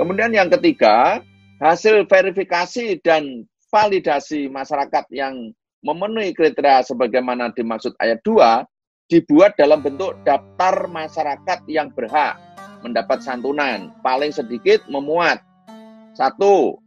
Kemudian 0.00 0.32
yang 0.32 0.48
ketiga, 0.48 1.20
hasil 1.60 2.04
verifikasi 2.04 3.00
dan 3.00 3.48
validasi 3.72 4.48
masyarakat 4.52 5.04
yang 5.12 5.52
memenuhi 5.84 6.32
kriteria 6.32 6.84
sebagaimana 6.84 7.52
dimaksud 7.54 7.94
ayat 8.00 8.20
2 8.24 8.64
dibuat 9.06 9.54
dalam 9.54 9.80
bentuk 9.80 10.18
daftar 10.26 10.90
masyarakat 10.90 11.58
yang 11.70 11.94
berhak 11.94 12.34
mendapat 12.82 13.22
santunan. 13.22 13.94
Paling 14.02 14.34
sedikit 14.34 14.82
memuat 14.90 15.40
satu 16.18 16.80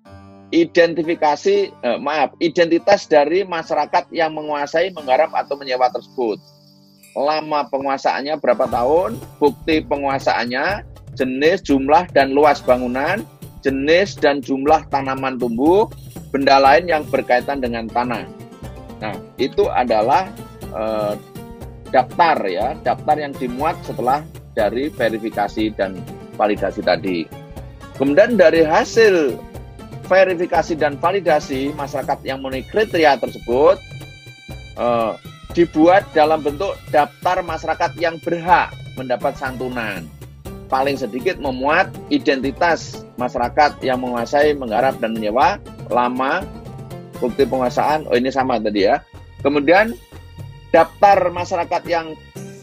identifikasi 0.50 1.70
eh, 1.70 2.00
maaf 2.02 2.34
identitas 2.42 3.06
dari 3.06 3.46
masyarakat 3.46 4.10
yang 4.12 4.34
menguasai, 4.36 4.92
menggarap 4.92 5.32
atau 5.32 5.56
menyewa 5.56 5.88
tersebut. 5.94 6.42
Lama 7.18 7.66
penguasaannya 7.70 8.38
berapa 8.38 8.70
tahun, 8.70 9.18
bukti 9.42 9.82
penguasaannya, 9.86 10.86
jenis, 11.18 11.66
jumlah 11.66 12.06
dan 12.14 12.32
luas 12.34 12.62
bangunan, 12.62 13.26
jenis 13.60 14.16
dan 14.20 14.40
jumlah 14.40 14.88
tanaman 14.88 15.36
tumbuh, 15.36 15.88
benda 16.32 16.60
lain 16.60 16.88
yang 16.88 17.04
berkaitan 17.08 17.60
dengan 17.60 17.88
tanah. 17.92 18.24
Nah, 19.00 19.16
itu 19.40 19.68
adalah 19.72 20.28
eh, 20.72 21.14
daftar 21.90 22.38
ya, 22.48 22.76
daftar 22.84 23.16
yang 23.20 23.34
dimuat 23.36 23.76
setelah 23.84 24.24
dari 24.54 24.92
verifikasi 24.92 25.74
dan 25.76 26.00
validasi 26.36 26.82
tadi. 26.84 27.26
Kemudian 27.96 28.40
dari 28.40 28.64
hasil 28.64 29.36
verifikasi 30.08 30.74
dan 30.80 30.96
validasi 30.98 31.76
masyarakat 31.76 32.24
yang 32.24 32.40
memenuhi 32.40 32.66
kriteria 32.68 33.20
tersebut 33.20 33.78
eh, 34.80 35.14
dibuat 35.58 36.08
dalam 36.14 36.40
bentuk 36.46 36.78
daftar 36.94 37.42
masyarakat 37.42 37.92
yang 37.98 38.16
berhak 38.22 38.72
mendapat 38.96 39.34
santunan. 39.36 40.06
Paling 40.70 41.02
sedikit 41.02 41.42
memuat 41.42 41.90
identitas 42.14 43.02
masyarakat 43.18 43.82
yang 43.82 44.06
menguasai, 44.06 44.54
menggarap 44.54 45.02
dan 45.02 45.18
menyewa, 45.18 45.58
lama, 45.90 46.46
bukti 47.18 47.44
penguasaan, 47.44 48.06
oh 48.06 48.16
ini 48.16 48.30
sama 48.30 48.62
tadi 48.62 48.86
ya. 48.86 49.02
Kemudian 49.42 49.98
daftar 50.70 51.34
masyarakat 51.34 51.84
yang 51.90 52.14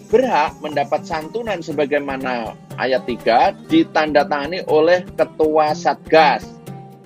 berhak 0.06 0.54
mendapat 0.62 1.02
santunan 1.02 1.58
sebagaimana 1.58 2.54
ayat 2.78 3.02
3 3.04 3.66
ditandatangani 3.66 4.62
oleh 4.70 5.02
ketua 5.18 5.74
Satgas. 5.74 6.46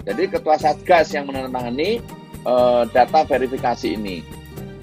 Jadi 0.04 0.28
ketua 0.28 0.60
Satgas 0.60 1.12
yang 1.16 1.28
menandatangani 1.28 2.00
e, 2.44 2.54
data 2.92 3.24
verifikasi 3.24 3.96
ini. 3.96 4.20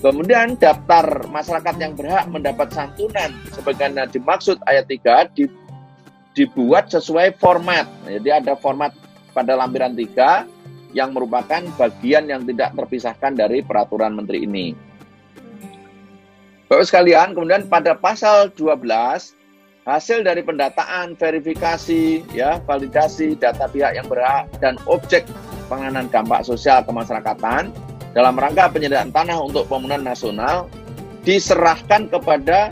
Kemudian 0.01 0.57
daftar 0.61 1.25
masyarakat 1.29 1.75
yang 1.81 1.93
berhak 1.97 2.25
mendapat 2.29 2.69
santunan 2.69 3.33
sebagaimana 3.53 4.05
dimaksud 4.09 4.61
ayat 4.65 4.85
3 4.89 5.33
di, 5.33 5.49
dibuat 6.37 6.93
sesuai 6.93 7.41
format. 7.41 7.89
Jadi 8.05 8.29
ada 8.29 8.53
format 8.53 8.93
pada 9.33 9.57
lampiran 9.57 9.97
3 9.97 10.45
yang 10.93 11.17
merupakan 11.17 11.65
bagian 11.81 12.29
yang 12.29 12.45
tidak 12.45 12.77
terpisahkan 12.77 13.33
dari 13.33 13.65
peraturan 13.65 14.13
menteri 14.13 14.45
ini. 14.45 14.77
Bapak 16.69 16.85
sekalian, 16.85 17.33
kemudian 17.33 17.65
pada 17.65 17.97
pasal 17.97 18.53
12 18.53 19.33
hasil 19.87 20.19
dari 20.19 20.43
pendataan, 20.43 21.15
verifikasi, 21.15 22.21
ya, 22.35 22.59
validasi 22.67 23.39
data 23.39 23.71
pihak 23.71 23.95
yang 23.95 24.05
berhak 24.05 24.51
dan 24.59 24.75
objek 24.85 25.23
penanganan 25.71 26.11
dampak 26.11 26.43
sosial 26.43 26.83
kemasyarakatan 26.83 27.71
dalam 28.11 28.35
rangka 28.35 28.67
penyediaan 28.67 29.15
tanah 29.15 29.39
untuk 29.39 29.63
pembangunan 29.71 30.11
nasional 30.11 30.67
diserahkan 31.23 32.11
kepada 32.11 32.71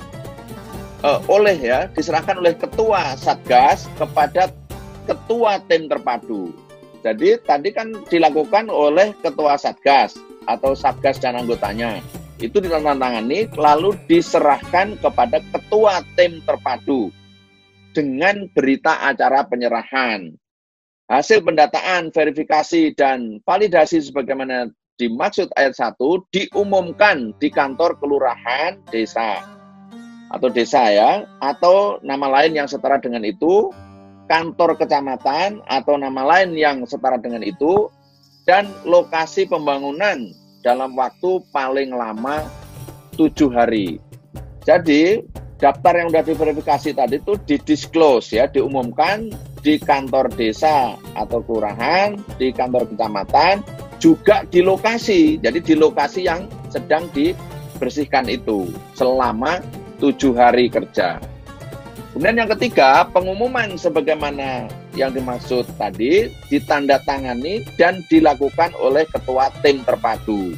uh, 1.05 1.21
oleh 1.29 1.53
ya, 1.61 1.85
diserahkan 1.93 2.41
oleh 2.41 2.57
ketua 2.57 3.13
Satgas 3.13 3.85
kepada 4.01 4.49
ketua 5.05 5.61
tim 5.69 5.85
terpadu. 5.85 6.49
Jadi 7.05 7.37
tadi 7.45 7.69
kan 7.69 7.93
dilakukan 8.09 8.65
oleh 8.73 9.13
ketua 9.21 9.61
Satgas 9.61 10.17
atau 10.49 10.73
Satgas 10.73 11.21
dan 11.21 11.37
anggotanya 11.37 12.01
itu 12.41 12.59
ditandatangani 12.59 13.47
lalu 13.55 13.95
diserahkan 14.09 14.99
kepada 14.99 15.39
ketua 15.53 16.03
tim 16.17 16.43
terpadu 16.43 17.13
dengan 17.95 18.49
berita 18.51 18.99
acara 19.05 19.47
penyerahan. 19.47 20.35
Hasil 21.05 21.45
pendataan, 21.45 22.09
verifikasi, 22.09 22.97
dan 22.97 23.37
validasi 23.45 24.09
sebagaimana 24.09 24.73
dimaksud 24.97 25.53
ayat 25.53 25.77
1 25.77 26.01
diumumkan 26.33 27.29
di 27.37 27.53
kantor 27.53 27.93
kelurahan 28.01 28.81
desa 28.89 29.45
atau 30.31 30.47
desa 30.49 30.89
ya, 30.89 31.25
atau 31.41 32.01
nama 32.01 32.41
lain 32.41 32.57
yang 32.57 32.67
setara 32.69 32.97
dengan 32.97 33.21
itu, 33.21 33.69
kantor 34.25 34.77
kecamatan 34.77 35.61
atau 35.69 35.95
nama 35.97 36.25
lain 36.25 36.57
yang 36.57 36.81
setara 36.89 37.21
dengan 37.21 37.45
itu, 37.45 37.89
dan 38.45 38.69
lokasi 38.85 39.45
pembangunan 39.49 40.29
dalam 40.65 40.97
waktu 40.97 41.41
paling 41.53 41.93
lama 41.93 42.45
tujuh 43.17 43.53
hari. 43.53 44.01
Jadi 44.65 45.21
daftar 45.61 45.93
yang 46.03 46.09
sudah 46.09 46.25
diverifikasi 46.25 46.89
tadi 46.97 47.15
itu 47.21 47.33
didisclose 47.45 48.37
ya, 48.37 48.49
diumumkan 48.49 49.29
di 49.61 49.77
kantor 49.81 50.29
desa 50.33 50.97
atau 51.17 51.41
kelurahan, 51.41 52.17
di 52.37 52.53
kantor 52.53 52.89
kecamatan, 52.89 53.65
juga 53.97 54.45
di 54.45 54.61
lokasi. 54.61 55.41
Jadi 55.41 55.61
di 55.61 55.73
lokasi 55.73 56.25
yang 56.25 56.45
sedang 56.69 57.09
dibersihkan 57.13 58.29
itu 58.29 58.69
selama 58.93 59.61
tujuh 59.99 60.35
hari 60.35 60.67
kerja. 60.67 61.19
Kemudian 62.15 62.47
yang 62.47 62.51
ketiga, 62.55 63.03
pengumuman 63.11 63.75
sebagaimana 63.75 64.71
yang 64.95 65.11
dimaksud 65.11 65.67
tadi 65.75 66.31
ditandatangani 66.47 67.67
dan 67.75 67.99
dilakukan 68.07 68.71
oleh 68.79 69.03
ketua 69.11 69.51
tim 69.59 69.83
terpadu. 69.83 70.55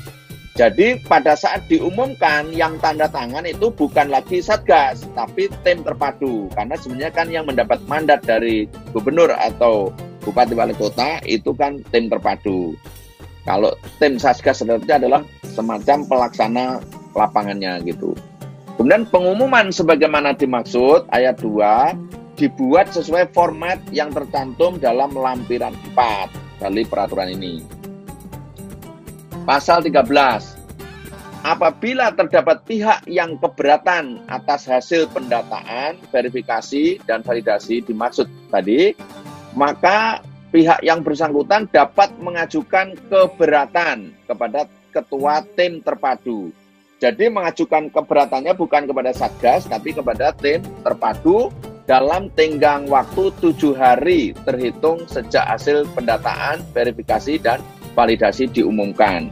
Jadi 0.57 1.01
pada 1.05 1.37
saat 1.37 1.65
diumumkan 1.69 2.49
yang 2.49 2.81
tanda 2.81 3.05
tangan 3.05 3.45
itu 3.45 3.69
bukan 3.69 4.09
lagi 4.09 4.41
satgas, 4.41 5.05
tapi 5.13 5.49
tim 5.61 5.85
terpadu. 5.85 6.49
Karena 6.53 6.73
sebenarnya 6.77 7.13
kan 7.13 7.29
yang 7.29 7.45
mendapat 7.45 7.77
mandat 7.85 8.25
dari 8.25 8.65
gubernur 8.89 9.29
atau 9.37 9.93
bupati 10.25 10.57
wali 10.57 10.73
kota 10.73 11.21
itu 11.29 11.53
kan 11.53 11.81
tim 11.93 12.09
terpadu. 12.09 12.73
Kalau 13.45 13.73
tim 14.01 14.17
satgas 14.17 14.61
sebenarnya 14.61 14.97
adalah 14.97 15.21
semacam 15.45 16.05
pelaksana 16.09 16.81
lapangannya 17.13 17.81
gitu. 17.85 18.17
Kemudian 18.77 19.09
pengumuman 19.09 19.73
sebagaimana 19.73 20.37
dimaksud 20.37 21.09
ayat 21.09 21.41
2 21.41 22.37
dibuat 22.37 22.93
sesuai 22.93 23.33
format 23.33 23.81
yang 23.89 24.13
tercantum 24.13 24.77
dalam 24.77 25.17
lampiran 25.17 25.73
4 25.97 26.61
dari 26.61 26.85
peraturan 26.85 27.33
ini. 27.33 27.65
Pasal 29.49 29.81
13. 29.81 29.97
Apabila 31.41 32.13
terdapat 32.13 32.61
pihak 32.69 33.01
yang 33.09 33.41
keberatan 33.41 34.21
atas 34.29 34.69
hasil 34.69 35.09
pendataan, 35.09 35.97
verifikasi, 36.13 37.01
dan 37.09 37.25
validasi 37.25 37.81
dimaksud 37.81 38.29
tadi, 38.53 38.93
maka 39.57 40.21
pihak 40.53 40.85
yang 40.85 41.01
bersangkutan 41.01 41.65
dapat 41.73 42.13
mengajukan 42.21 42.93
keberatan 43.09 44.13
kepada 44.29 44.69
ketua 44.93 45.41
tim 45.57 45.81
terpadu 45.81 46.53
jadi 46.97 47.29
mengajukan 47.29 47.93
keberatannya 47.93 48.57
bukan 48.57 48.89
kepada 48.89 49.13
Satgas, 49.13 49.69
tapi 49.69 49.93
kepada 49.93 50.33
tim 50.33 50.65
terpadu 50.81 51.53
dalam 51.85 52.27
tenggang 52.33 52.89
waktu 52.89 53.29
tujuh 53.37 53.77
hari 53.77 54.33
terhitung 54.43 55.05
sejak 55.05 55.45
hasil 55.45 55.85
pendataan, 55.93 56.65
verifikasi, 56.73 57.37
dan 57.37 57.61
validasi 57.93 58.49
diumumkan. 58.49 59.29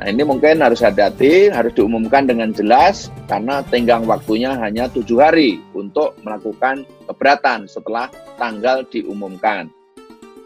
Nah 0.00 0.10
ini 0.10 0.26
mungkin 0.26 0.58
harus 0.58 0.82
hati-hati, 0.82 1.52
harus 1.52 1.70
diumumkan 1.78 2.26
dengan 2.26 2.50
jelas 2.50 3.12
karena 3.30 3.62
tenggang 3.70 4.02
waktunya 4.08 4.56
hanya 4.58 4.90
tujuh 4.90 5.22
hari 5.22 5.62
untuk 5.76 6.18
melakukan 6.26 6.82
keberatan 7.06 7.70
setelah 7.70 8.10
tanggal 8.34 8.82
diumumkan. 8.90 9.70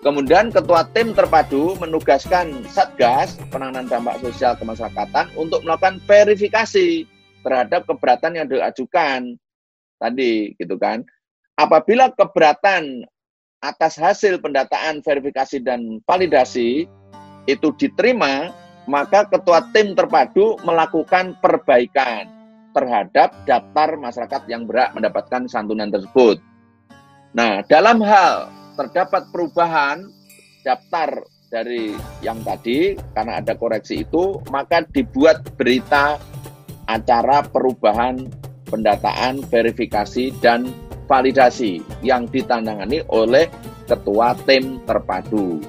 Kemudian 0.07 0.55
ketua 0.55 0.87
tim 0.95 1.11
terpadu 1.11 1.75
menugaskan 1.83 2.63
Satgas 2.71 3.35
penanganan 3.51 3.91
dampak 3.91 4.23
sosial 4.23 4.55
kemasyarakatan 4.55 5.35
untuk 5.35 5.67
melakukan 5.67 5.99
verifikasi 6.07 7.03
terhadap 7.43 7.91
keberatan 7.91 8.39
yang 8.39 8.47
diajukan 8.47 9.35
tadi 9.99 10.55
gitu 10.63 10.79
kan. 10.79 11.03
Apabila 11.59 12.15
keberatan 12.15 13.03
atas 13.67 13.99
hasil 13.99 14.39
pendataan, 14.39 15.03
verifikasi, 15.03 15.59
dan 15.67 15.99
validasi 16.07 16.87
itu 17.51 17.69
diterima, 17.75 18.55
maka 18.87 19.27
ketua 19.27 19.67
tim 19.75 19.99
terpadu 19.99 20.55
melakukan 20.63 21.35
perbaikan 21.43 22.31
terhadap 22.79 23.35
daftar 23.43 23.99
masyarakat 23.99 24.43
yang 24.47 24.71
berhak 24.71 24.95
mendapatkan 24.95 25.51
santunan 25.51 25.91
tersebut. 25.91 26.39
Nah, 27.35 27.67
dalam 27.67 27.99
hal 27.99 28.55
terdapat 28.77 29.33
perubahan 29.33 30.07
daftar 30.63 31.25
dari 31.49 31.95
yang 32.21 32.43
tadi 32.45 32.95
karena 33.17 33.41
ada 33.41 33.57
koreksi 33.57 34.05
itu, 34.05 34.39
maka 34.53 34.85
dibuat 34.93 35.57
berita 35.57 36.21
acara 36.87 37.43
perubahan 37.47 38.29
pendataan, 38.67 39.47
verifikasi, 39.47 40.35
dan 40.43 40.67
validasi 41.07 41.81
yang 42.03 42.27
ditandangani 42.27 43.03
oleh 43.09 43.47
ketua 43.87 44.35
tim 44.45 44.83
terpadu. 44.83 45.63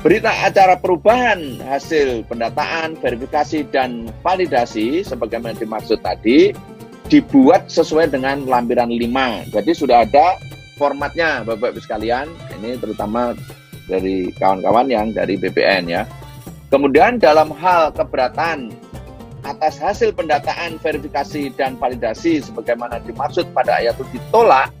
Berita 0.00 0.32
acara 0.32 0.80
perubahan 0.80 1.60
hasil 1.60 2.24
pendataan, 2.24 2.96
verifikasi, 2.96 3.68
dan 3.68 4.08
validasi 4.24 5.04
sebagaimana 5.04 5.52
dimaksud 5.58 6.00
tadi 6.00 6.56
dibuat 7.10 7.68
sesuai 7.68 8.08
dengan 8.08 8.46
lampiran 8.48 8.88
5. 8.88 9.52
Jadi 9.52 9.72
sudah 9.76 10.08
ada 10.08 10.40
formatnya 10.80 11.44
Bapak-Ibu 11.44 11.80
sekalian, 11.84 12.32
ini 12.56 12.80
terutama 12.80 13.36
dari 13.84 14.32
kawan-kawan 14.40 14.88
yang 14.88 15.12
dari 15.12 15.36
BPN 15.36 15.92
ya. 15.92 16.08
Kemudian 16.72 17.20
dalam 17.20 17.52
hal 17.52 17.92
keberatan 17.92 18.72
atas 19.44 19.76
hasil 19.76 20.16
pendataan, 20.16 20.80
verifikasi, 20.80 21.52
dan 21.52 21.76
validasi 21.76 22.40
sebagaimana 22.40 23.04
dimaksud 23.04 23.52
pada 23.52 23.76
ayat 23.76 24.00
itu 24.00 24.16
ditolak, 24.16 24.72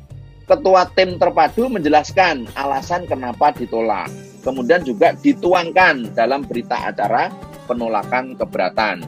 Ketua 0.48 0.88
Tim 0.96 1.20
Terpadu 1.20 1.68
menjelaskan 1.68 2.48
alasan 2.56 3.06
kenapa 3.06 3.54
ditolak 3.54 4.10
kemudian 4.42 4.82
juga 4.82 5.12
dituangkan 5.20 6.16
dalam 6.16 6.42
berita 6.44 6.90
acara 6.90 7.28
penolakan 7.68 8.34
keberatan. 8.34 9.04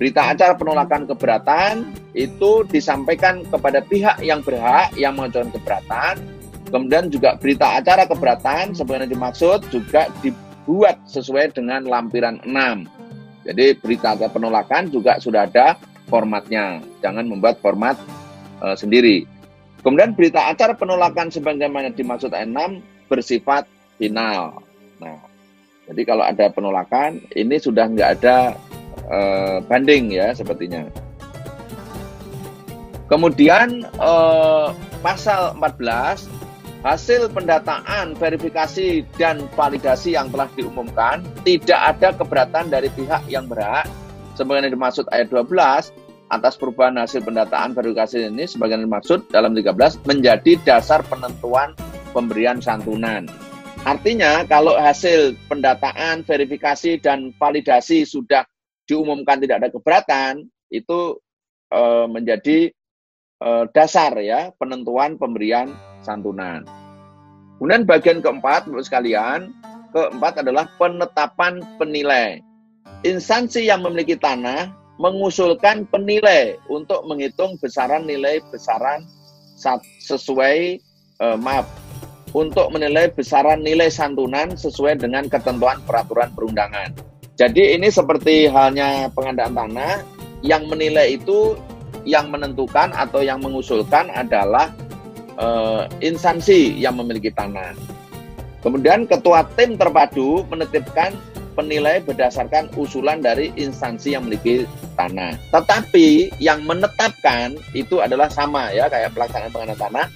Berita 0.00 0.32
acara 0.32 0.56
penolakan 0.56 1.04
keberatan 1.04 1.92
itu 2.16 2.64
disampaikan 2.72 3.44
kepada 3.44 3.84
pihak 3.84 4.24
yang 4.24 4.40
berhak 4.40 4.88
yang 4.96 5.12
mengajukan 5.12 5.52
keberatan. 5.52 6.24
Kemudian 6.72 7.12
juga 7.12 7.36
berita 7.36 7.76
acara 7.76 8.08
keberatan 8.08 8.72
sebenarnya 8.72 9.12
dimaksud 9.12 9.68
juga 9.68 10.08
dibuat 10.24 11.04
sesuai 11.04 11.52
dengan 11.52 11.84
lampiran 11.84 12.40
6. 12.48 13.44
Jadi 13.44 13.76
berita 13.76 14.16
acara 14.16 14.32
penolakan 14.32 14.88
juga 14.88 15.20
sudah 15.20 15.44
ada 15.44 15.76
formatnya. 16.08 16.80
Jangan 17.04 17.28
membuat 17.28 17.60
format 17.60 18.00
e, 18.64 18.72
sendiri. 18.80 19.28
Kemudian 19.84 20.16
berita 20.16 20.48
acara 20.48 20.72
penolakan 20.80 21.28
sebagaimana 21.28 21.92
dimaksud 21.92 22.32
ayat 22.32 22.48
6 22.48 23.12
bersifat 23.12 23.68
final. 24.00 24.64
Nah, 24.96 25.20
jadi 25.92 26.02
kalau 26.08 26.24
ada 26.24 26.48
penolakan, 26.48 27.20
ini 27.36 27.60
sudah 27.60 27.84
nggak 27.84 28.10
ada 28.16 28.56
eh, 29.10 29.58
banding 29.66 30.14
ya 30.14 30.32
sepertinya. 30.32 30.86
Kemudian 33.10 33.82
eh, 33.84 34.68
pasal 35.02 35.58
14 35.58 36.30
hasil 36.80 37.28
pendataan, 37.36 38.16
verifikasi 38.16 39.04
dan 39.20 39.44
validasi 39.52 40.16
yang 40.16 40.32
telah 40.32 40.48
diumumkan 40.56 41.20
tidak 41.44 41.80
ada 41.96 42.08
keberatan 42.16 42.72
dari 42.72 42.88
pihak 42.96 43.20
yang 43.28 43.44
berhak 43.44 43.84
sebagaimana 44.32 44.72
dimaksud 44.72 45.04
ayat 45.12 45.28
12 45.28 45.52
atas 46.30 46.54
perubahan 46.56 46.96
hasil 46.96 47.20
pendataan 47.26 47.76
verifikasi 47.76 48.30
ini 48.32 48.48
sebagaimana 48.48 48.88
dimaksud 48.88 49.28
dalam 49.28 49.52
13 49.52 50.08
menjadi 50.08 50.56
dasar 50.64 51.04
penentuan 51.04 51.76
pemberian 52.16 52.62
santunan. 52.62 53.28
Artinya 53.84 54.44
kalau 54.44 54.76
hasil 54.76 55.36
pendataan, 55.48 56.20
verifikasi, 56.24 57.00
dan 57.00 57.32
validasi 57.40 58.04
sudah 58.04 58.44
diumumkan 58.88 59.40
tidak 59.40 59.64
ada 59.64 59.68
keberatan, 59.72 60.46
itu 60.70 61.18
e, 61.68 61.80
menjadi 62.06 62.58
e, 63.42 63.48
dasar 63.74 64.14
ya 64.20 64.54
penentuan 64.56 65.18
pemberian 65.18 65.72
santunan. 66.04 66.64
Kemudian 67.60 67.84
bagian 67.84 68.24
keempat, 68.24 68.64
menurut 68.64 68.88
sekalian, 68.88 69.52
keempat 69.92 70.40
adalah 70.40 70.64
penetapan 70.80 71.60
penilai. 71.76 72.40
Instansi 73.04 73.68
yang 73.68 73.84
memiliki 73.84 74.16
tanah 74.16 74.72
mengusulkan 75.00 75.88
penilai 75.88 76.56
untuk 76.68 77.04
menghitung 77.08 77.56
besaran 77.60 78.04
nilai 78.04 78.40
besaran 78.52 79.04
sesuai 80.00 80.80
eh, 81.20 81.38
maaf 81.40 81.68
untuk 82.32 82.70
menilai 82.70 83.10
besaran 83.10 83.60
nilai 83.60 83.90
santunan 83.90 84.54
sesuai 84.54 85.02
dengan 85.02 85.26
ketentuan 85.26 85.82
peraturan 85.84 86.30
perundangan. 86.32 87.09
Jadi 87.40 87.72
ini 87.72 87.88
seperti 87.88 88.52
halnya 88.52 89.08
pengadaan 89.16 89.56
tanah, 89.56 90.04
yang 90.44 90.68
menilai 90.68 91.16
itu 91.16 91.56
yang 92.04 92.28
menentukan 92.28 92.92
atau 92.92 93.24
yang 93.24 93.40
mengusulkan 93.40 94.12
adalah 94.12 94.68
e, 95.40 95.46
instansi 96.04 96.76
yang 96.76 97.00
memiliki 97.00 97.32
tanah. 97.32 97.72
Kemudian 98.60 99.08
ketua 99.08 99.48
tim 99.56 99.80
terpadu 99.80 100.44
menetapkan 100.52 101.16
penilai 101.56 102.04
berdasarkan 102.04 102.68
usulan 102.76 103.24
dari 103.24 103.52
instansi 103.56 104.12
yang 104.12 104.28
memiliki 104.28 104.68
tanah. 105.00 105.40
Tetapi 105.48 106.36
yang 106.44 106.60
menetapkan 106.68 107.56
itu 107.72 108.04
adalah 108.04 108.28
sama 108.28 108.68
ya 108.68 108.88
kayak 108.92 109.16
pelaksanaan 109.16 109.52
pengadaan 109.52 109.80
tanah 109.80 110.06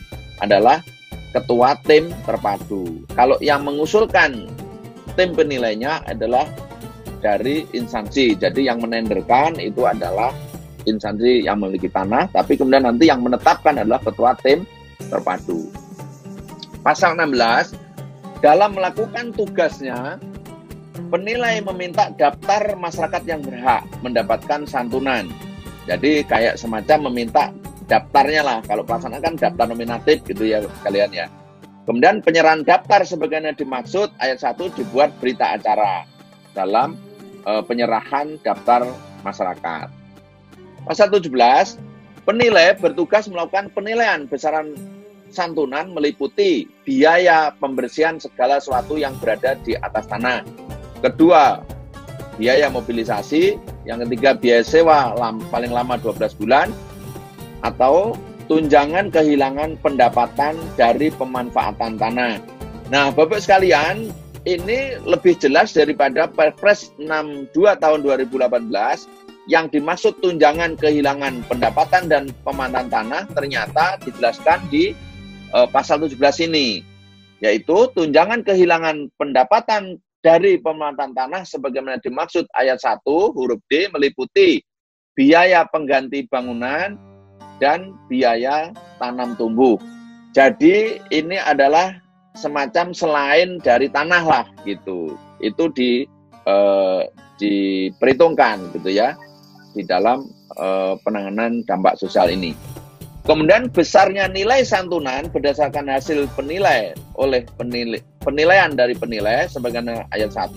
adalah 0.45 0.77
ketua 1.33 1.73
tim 1.89 2.13
terpadu. 2.29 3.01
Kalau 3.17 3.41
yang 3.41 3.65
mengusulkan 3.65 4.45
tim 5.17 5.31
penilainya 5.33 6.05
adalah 6.05 6.45
dari 7.25 7.65
instansi. 7.73 8.37
Jadi 8.37 8.69
yang 8.69 8.85
menenderkan 8.85 9.57
itu 9.57 9.89
adalah 9.89 10.37
instansi 10.85 11.49
yang 11.49 11.65
memiliki 11.65 11.89
tanah, 11.89 12.29
tapi 12.29 12.61
kemudian 12.61 12.85
nanti 12.85 13.09
yang 13.09 13.25
menetapkan 13.25 13.81
adalah 13.81 14.05
ketua 14.05 14.37
tim 14.45 14.69
terpadu. 15.09 15.73
Pasal 16.85 17.17
16, 17.17 17.73
dalam 18.45 18.77
melakukan 18.77 19.33
tugasnya, 19.33 20.21
penilai 21.09 21.65
meminta 21.65 22.13
daftar 22.13 22.77
masyarakat 22.77 23.23
yang 23.25 23.41
berhak 23.41 23.81
mendapatkan 24.05 24.69
santunan. 24.69 25.25
Jadi 25.89 26.21
kayak 26.29 26.61
semacam 26.61 27.09
meminta 27.09 27.49
daftarnya 27.89 28.45
lah. 28.45 28.59
Kalau 28.69 28.85
pelaksanaan 28.85 29.25
kan 29.25 29.35
daftar 29.41 29.65
nominatif 29.69 30.21
gitu 30.29 30.45
ya 30.45 30.61
kalian 30.85 31.13
ya. 31.13 31.27
Kemudian 31.85 32.25
penyerahan 32.25 32.65
daftar 32.65 33.05
sebagaimana 33.05 33.53
dimaksud 33.53 34.09
ayat 34.17 34.41
1 34.41 34.57
dibuat 34.77 35.13
berita 35.21 35.53
acara 35.53 36.09
dalam 36.57 36.97
e, 37.45 37.53
penyerahan 37.69 38.41
daftar 38.41 38.89
masyarakat. 39.23 39.89
Pasal 40.85 41.09
17, 41.09 41.81
penilai 42.29 42.77
bertugas 42.77 43.29
melakukan 43.29 43.73
penilaian 43.73 44.29
besaran 44.29 44.77
santunan 45.33 45.91
meliputi 45.91 46.69
biaya 46.87 47.51
pembersihan 47.57 48.21
segala 48.21 48.61
sesuatu 48.61 48.95
yang 49.01 49.17
berada 49.19 49.57
di 49.65 49.75
atas 49.75 50.07
tanah. 50.07 50.45
Kedua, 51.01 51.61
biaya 52.37 52.71
mobilisasi. 52.71 53.59
Yang 53.85 54.09
ketiga, 54.09 54.31
biaya 54.37 54.63
sewa 54.65 55.13
paling 55.53 55.73
lama 55.73 56.01
12 56.01 56.41
bulan 56.41 56.73
atau 57.61 58.17
tunjangan 58.49 59.09
kehilangan 59.09 59.77
pendapatan 59.81 60.57
dari 60.77 61.09
pemanfaatan 61.13 61.97
tanah. 61.97 62.41
Nah, 62.93 63.09
Bapak 63.13 63.41
sekalian, 63.41 64.13
ini 64.45 65.01
lebih 65.05 65.37
jelas 65.41 65.73
daripada 65.73 66.29
Perpres 66.29 66.93
62 67.01 67.53
tahun 67.81 68.01
2018 68.05 68.71
yang 69.49 69.69
dimaksud 69.69 70.17
tunjangan 70.25 70.77
kehilangan 70.81 71.45
pendapatan 71.49 72.09
dan 72.09 72.23
pemanfaatan 72.45 72.89
tanah 72.89 73.23
ternyata 73.33 74.01
dijelaskan 74.05 74.61
di 74.73 74.97
uh, 75.53 75.69
pasal 75.69 76.01
17 76.01 76.49
ini 76.49 76.81
yaitu 77.45 77.89
tunjangan 77.93 78.41
kehilangan 78.41 79.13
pendapatan 79.21 80.01
dari 80.25 80.57
pemanfaatan 80.57 81.13
tanah 81.13 81.43
sebagaimana 81.45 82.01
dimaksud 82.01 82.49
ayat 82.57 82.81
1 82.81 83.05
huruf 83.05 83.61
D 83.69 83.93
meliputi 83.93 84.65
biaya 85.15 85.63
pengganti 85.71 86.27
bangunan, 86.27 86.99
dan 87.63 87.95
biaya 88.11 88.75
tanam 88.99 89.39
tumbuh. 89.39 89.79
Jadi 90.35 90.99
ini 91.15 91.39
adalah 91.39 91.95
semacam 92.35 92.91
selain 92.91 93.63
dari 93.63 93.87
tanah 93.89 94.23
lah 94.27 94.47
gitu. 94.67 95.15
Itu 95.39 95.71
di 95.73 96.05
eh, 96.47 97.03
diperhitungkan 97.39 98.75
gitu 98.79 98.91
ya 98.95 99.15
di 99.75 99.83
dalam 99.87 100.27
eh, 100.59 100.95
penanganan 101.03 101.63
dampak 101.67 101.99
sosial 101.99 102.31
ini. 102.31 102.55
Kemudian 103.25 103.73
besarnya 103.73 104.29
nilai 104.29 104.61
santunan 104.69 105.33
berdasarkan 105.33 105.89
hasil 105.89 106.29
penilai 106.37 106.93
oleh 107.17 107.49
penilai, 107.57 108.05
penilaian 108.21 108.77
dari 108.77 108.93
penilai 108.93 109.49
sebagaimana 109.49 110.05
ayat 110.13 110.37
1 110.37 110.53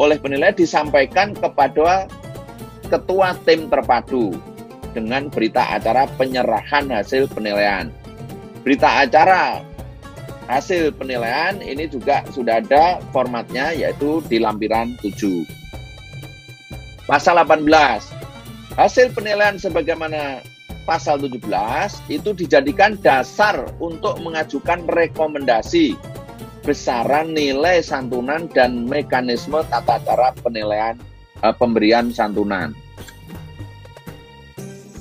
oleh 0.00 0.16
penilai 0.16 0.56
disampaikan 0.56 1.36
kepada 1.36 2.08
ketua 2.88 3.36
tim 3.44 3.68
terpadu 3.68 4.32
dengan 4.96 5.28
berita 5.28 5.60
acara 5.76 6.08
penyerahan 6.16 6.88
hasil 6.88 7.28
penilaian. 7.28 7.92
Berita 8.64 9.04
acara 9.04 9.60
hasil 10.50 10.94
penilaian 10.94 11.58
ini 11.62 11.86
juga 11.86 12.26
sudah 12.30 12.62
ada 12.62 12.98
formatnya 13.14 13.74
yaitu 13.74 14.22
di 14.26 14.42
lampiran 14.42 14.94
7. 15.02 15.46
Pasal 17.06 17.38
18. 17.42 17.66
Hasil 18.78 19.12
penilaian 19.12 19.60
sebagaimana 19.60 20.40
pasal 20.88 21.20
17 21.20 21.44
itu 22.10 22.30
dijadikan 22.34 22.98
dasar 22.98 23.68
untuk 23.78 24.18
mengajukan 24.24 24.82
rekomendasi 24.90 25.94
besaran 26.62 27.34
nilai 27.34 27.82
santunan 27.82 28.46
dan 28.50 28.86
mekanisme 28.86 29.60
tata 29.66 29.98
cara 30.06 30.30
penilaian 30.40 30.94
uh, 31.42 31.54
pemberian 31.54 32.14
santunan. 32.14 32.70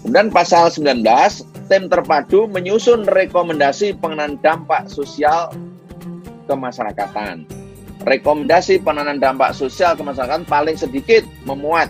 Kemudian 0.02 0.34
pasal 0.34 0.74
19, 0.74 1.06
tim 1.72 1.88
terpadu 1.88 2.52
menyusun 2.52 3.08
rekomendasi 3.08 3.96
pengenaan 3.96 4.36
dampak 4.44 4.92
sosial 4.92 5.56
kemasyarakatan. 6.44 7.48
Rekomendasi 8.04 8.84
penanganan 8.84 9.24
dampak 9.24 9.56
sosial 9.56 9.96
kemasyarakatan 9.96 10.44
paling 10.52 10.76
sedikit 10.76 11.24
memuat 11.48 11.88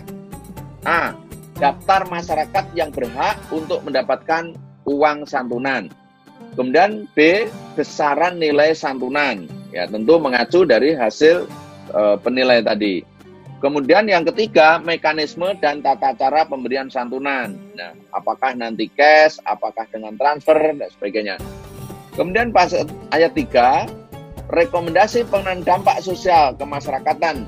A. 0.86 1.18
Daftar 1.58 2.06
masyarakat 2.06 2.64
yang 2.78 2.94
berhak 2.94 3.42
untuk 3.50 3.82
mendapatkan 3.82 4.54
uang 4.86 5.26
santunan. 5.26 5.90
Kemudian 6.54 7.10
B. 7.18 7.50
Besaran 7.74 8.38
nilai 8.38 8.78
santunan. 8.78 9.50
Ya, 9.74 9.90
tentu 9.90 10.18
mengacu 10.18 10.62
dari 10.66 10.94
hasil 10.94 11.46
e, 11.90 12.02
penilaian 12.22 12.66
tadi. 12.66 13.02
Kemudian 13.62 14.10
yang 14.10 14.26
ketiga, 14.26 14.82
mekanisme 14.82 15.54
dan 15.62 15.78
tata 15.86 16.18
cara 16.18 16.42
pemberian 16.42 16.90
santunan. 16.90 17.54
Nah, 17.78 17.94
apakah 18.10 18.58
nanti 18.58 18.90
cash, 18.90 19.38
apakah 19.46 19.86
dengan 19.86 20.18
transfer, 20.18 20.58
dan 20.58 20.90
sebagainya. 20.90 21.38
Kemudian 22.18 22.50
pas 22.50 22.74
ayat 23.14 23.30
3, 23.38 23.86
rekomendasi 24.50 25.30
pengenaan 25.30 25.62
dampak 25.62 26.02
sosial 26.02 26.58
kemasyarakatan 26.58 27.46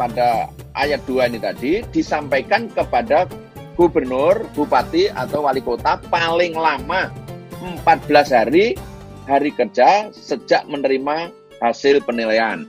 pada 0.00 0.48
ayat 0.72 1.04
2 1.04 1.28
ini 1.28 1.38
tadi 1.38 1.72
disampaikan 1.92 2.72
kepada 2.72 3.28
gubernur, 3.76 4.48
bupati, 4.56 5.12
atau 5.12 5.44
wali 5.44 5.60
kota 5.60 6.00
paling 6.08 6.56
lama 6.56 7.12
14 7.60 8.32
hari 8.32 8.80
hari 9.28 9.52
kerja 9.52 10.08
sejak 10.10 10.64
menerima 10.66 11.28
hasil 11.60 12.00
penilaian. 12.02 12.64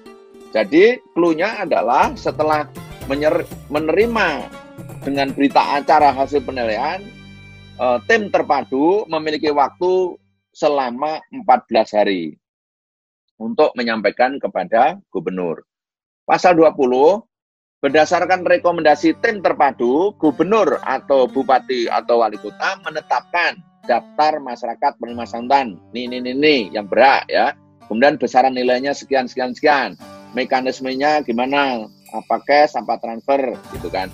Jadi, 0.53 1.01
clue-nya 1.17 1.65
adalah 1.65 2.13
setelah 2.13 2.69
menerima 3.73 4.29
dengan 5.01 5.27
berita 5.33 5.81
acara 5.81 6.13
hasil 6.13 6.45
penilaian, 6.45 7.01
eh, 7.81 7.99
tim 8.05 8.29
terpadu 8.29 9.09
memiliki 9.09 9.49
waktu 9.49 10.15
selama 10.53 11.17
14 11.33 11.89
hari 11.91 12.37
untuk 13.41 13.73
menyampaikan 13.73 14.37
kepada 14.37 15.01
gubernur. 15.09 15.65
Pasal 16.23 16.55
20, 16.55 17.25
berdasarkan 17.83 18.47
rekomendasi 18.47 19.19
tim 19.19 19.43
terpadu, 19.43 20.15
gubernur 20.15 20.79
atau 20.85 21.27
bupati 21.27 21.91
atau 21.91 22.23
wali 22.23 22.39
kota 22.39 22.79
menetapkan 22.85 23.59
daftar 23.83 24.39
masyarakat 24.39 24.91
penerima 25.01 25.25
santunan. 25.27 25.75
Nih, 25.91 26.07
nih, 26.07 26.23
nih, 26.23 26.35
nih, 26.39 26.61
yang 26.71 26.87
berat 26.87 27.27
ya. 27.27 27.51
Kemudian 27.91 28.15
besaran 28.15 28.55
nilainya 28.55 28.95
sekian, 28.95 29.27
sekian, 29.27 29.51
sekian. 29.51 29.99
Mekanismenya 30.33 31.21
gimana? 31.21 31.85
Apa 32.13 32.41
cash, 32.41 32.77
apa 32.77 32.97
transfer, 33.01 33.57
gitu 33.73 33.89
kan. 33.89 34.09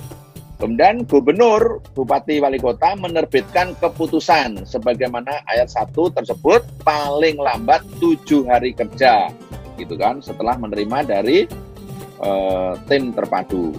Kemudian 0.60 1.08
gubernur, 1.08 1.80
bupati, 1.96 2.44
wali 2.44 2.60
kota 2.60 2.92
menerbitkan 3.00 3.80
keputusan 3.80 4.68
sebagaimana 4.68 5.48
ayat 5.48 5.72
1 5.72 5.96
tersebut 5.96 6.60
paling 6.84 7.40
lambat 7.40 7.80
tujuh 8.04 8.44
hari 8.44 8.76
kerja, 8.76 9.32
gitu 9.80 9.96
kan, 9.96 10.20
setelah 10.20 10.60
menerima 10.60 11.08
dari 11.08 11.48
uh, 12.20 12.76
tim 12.92 13.16
terpadu. 13.16 13.72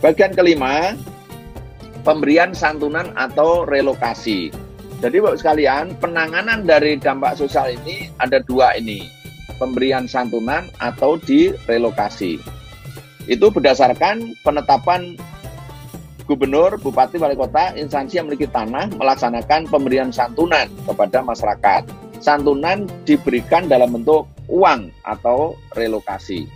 Bagian 0.00 0.32
kelima, 0.32 0.96
pemberian 2.00 2.56
santunan 2.56 3.12
atau 3.12 3.68
relokasi. 3.68 4.48
Jadi 5.04 5.16
Bapak 5.20 5.36
sekalian, 5.36 5.84
penanganan 6.00 6.64
dari 6.64 6.96
dampak 6.96 7.36
sosial 7.36 7.76
ini 7.76 8.08
ada 8.18 8.40
dua 8.40 8.72
ini, 8.80 9.17
pemberian 9.58 10.06
santunan 10.06 10.70
atau 10.78 11.18
direlokasi. 11.20 12.38
Itu 13.28 13.52
berdasarkan 13.52 14.38
penetapan 14.40 15.18
gubernur, 16.24 16.80
bupati, 16.80 17.20
wali 17.20 17.36
kota, 17.36 17.76
instansi 17.76 18.20
yang 18.20 18.28
memiliki 18.28 18.48
tanah 18.48 18.88
melaksanakan 18.96 19.68
pemberian 19.68 20.08
santunan 20.08 20.68
kepada 20.88 21.20
masyarakat. 21.20 21.82
Santunan 22.18 22.88
diberikan 23.04 23.68
dalam 23.68 23.94
bentuk 23.94 24.28
uang 24.48 24.90
atau 25.04 25.56
relokasi. 25.76 26.48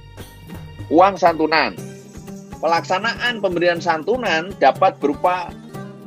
Uang 0.93 1.17
santunan. 1.17 1.73
Pelaksanaan 2.61 3.43
pemberian 3.43 3.83
santunan 3.83 4.55
dapat 4.63 4.95
berupa 5.03 5.51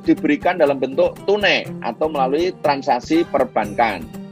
diberikan 0.06 0.56
dalam 0.56 0.78
bentuk 0.78 1.18
tunai 1.26 1.66
atau 1.82 2.08
melalui 2.08 2.54
transaksi 2.62 3.26
perbankan. 3.28 4.25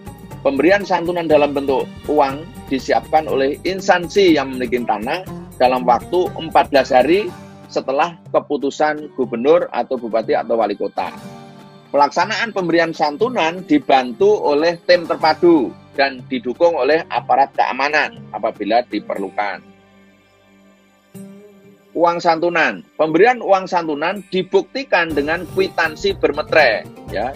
Pemberian 0.44 0.84
santunan 0.84 1.24
dalam 1.24 1.56
bentuk 1.56 1.88
uang 2.12 2.44
disiapkan 2.68 3.32
oleh 3.32 3.56
instansi 3.64 4.36
yang 4.36 4.52
memiliki 4.52 4.84
tanah 4.84 5.24
dalam 5.56 5.88
waktu 5.88 6.28
14 6.36 6.52
hari 6.92 7.32
setelah 7.72 8.20
keputusan 8.36 9.08
gubernur 9.16 9.72
atau 9.72 9.96
bupati 9.96 10.36
atau 10.36 10.60
wali 10.60 10.76
kota. 10.76 11.16
Pelaksanaan 11.96 12.52
pemberian 12.52 12.92
santunan 12.92 13.64
dibantu 13.64 14.36
oleh 14.44 14.76
tim 14.84 15.08
terpadu 15.08 15.72
dan 15.96 16.20
didukung 16.28 16.76
oleh 16.76 17.08
aparat 17.08 17.56
keamanan 17.56 18.20
apabila 18.36 18.84
diperlukan 18.92 19.64
uang 21.94 22.18
santunan. 22.20 22.82
Pemberian 22.98 23.40
uang 23.40 23.70
santunan 23.70 24.26
dibuktikan 24.34 25.14
dengan 25.14 25.46
kwitansi 25.54 26.18
bermetre, 26.18 26.86
ya. 27.14 27.32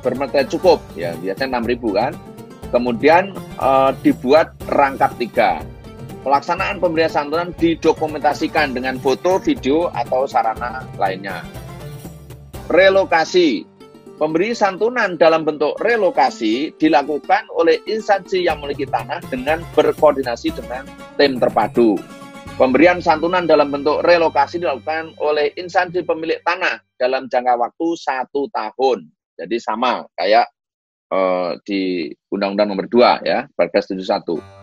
Bermetre 0.00 0.48
cukup, 0.48 0.80
ya, 0.96 1.12
biasanya 1.20 1.60
6.000 1.60 1.92
kan. 1.92 2.12
Kemudian 2.70 3.34
e, 3.58 3.70
dibuat 4.00 4.54
rangkap 4.70 5.12
tiga. 5.20 5.60
Pelaksanaan 6.20 6.80
pemberian 6.80 7.08
santunan 7.08 7.50
didokumentasikan 7.56 8.76
dengan 8.76 9.00
foto, 9.00 9.40
video, 9.40 9.88
atau 9.92 10.28
sarana 10.28 10.84
lainnya. 11.00 11.44
Relokasi. 12.68 13.66
Pemberi 14.20 14.52
santunan 14.52 15.16
dalam 15.16 15.48
bentuk 15.48 15.80
relokasi 15.80 16.76
dilakukan 16.76 17.48
oleh 17.56 17.80
instansi 17.88 18.44
yang 18.44 18.60
memiliki 18.60 18.84
tanah 18.84 19.24
dengan 19.32 19.64
berkoordinasi 19.72 20.52
dengan 20.52 20.84
tim 21.16 21.40
terpadu 21.40 21.96
Pemberian 22.60 23.00
santunan 23.00 23.48
dalam 23.48 23.72
bentuk 23.72 24.04
relokasi 24.04 24.60
dilakukan 24.60 25.16
oleh 25.16 25.48
instansi 25.56 26.04
pemilik 26.04 26.44
tanah 26.44 26.76
dalam 27.00 27.24
jangka 27.24 27.56
waktu 27.56 27.88
satu 27.96 28.52
tahun. 28.52 29.08
Jadi 29.40 29.56
sama 29.56 30.04
kayak 30.20 30.44
uh, 31.08 31.56
di 31.64 32.12
Undang-Undang 32.28 32.68
Nomor 32.76 32.86
2 32.92 33.24
ya, 33.24 33.48
Perpres 33.56 33.88
71. 33.88 34.60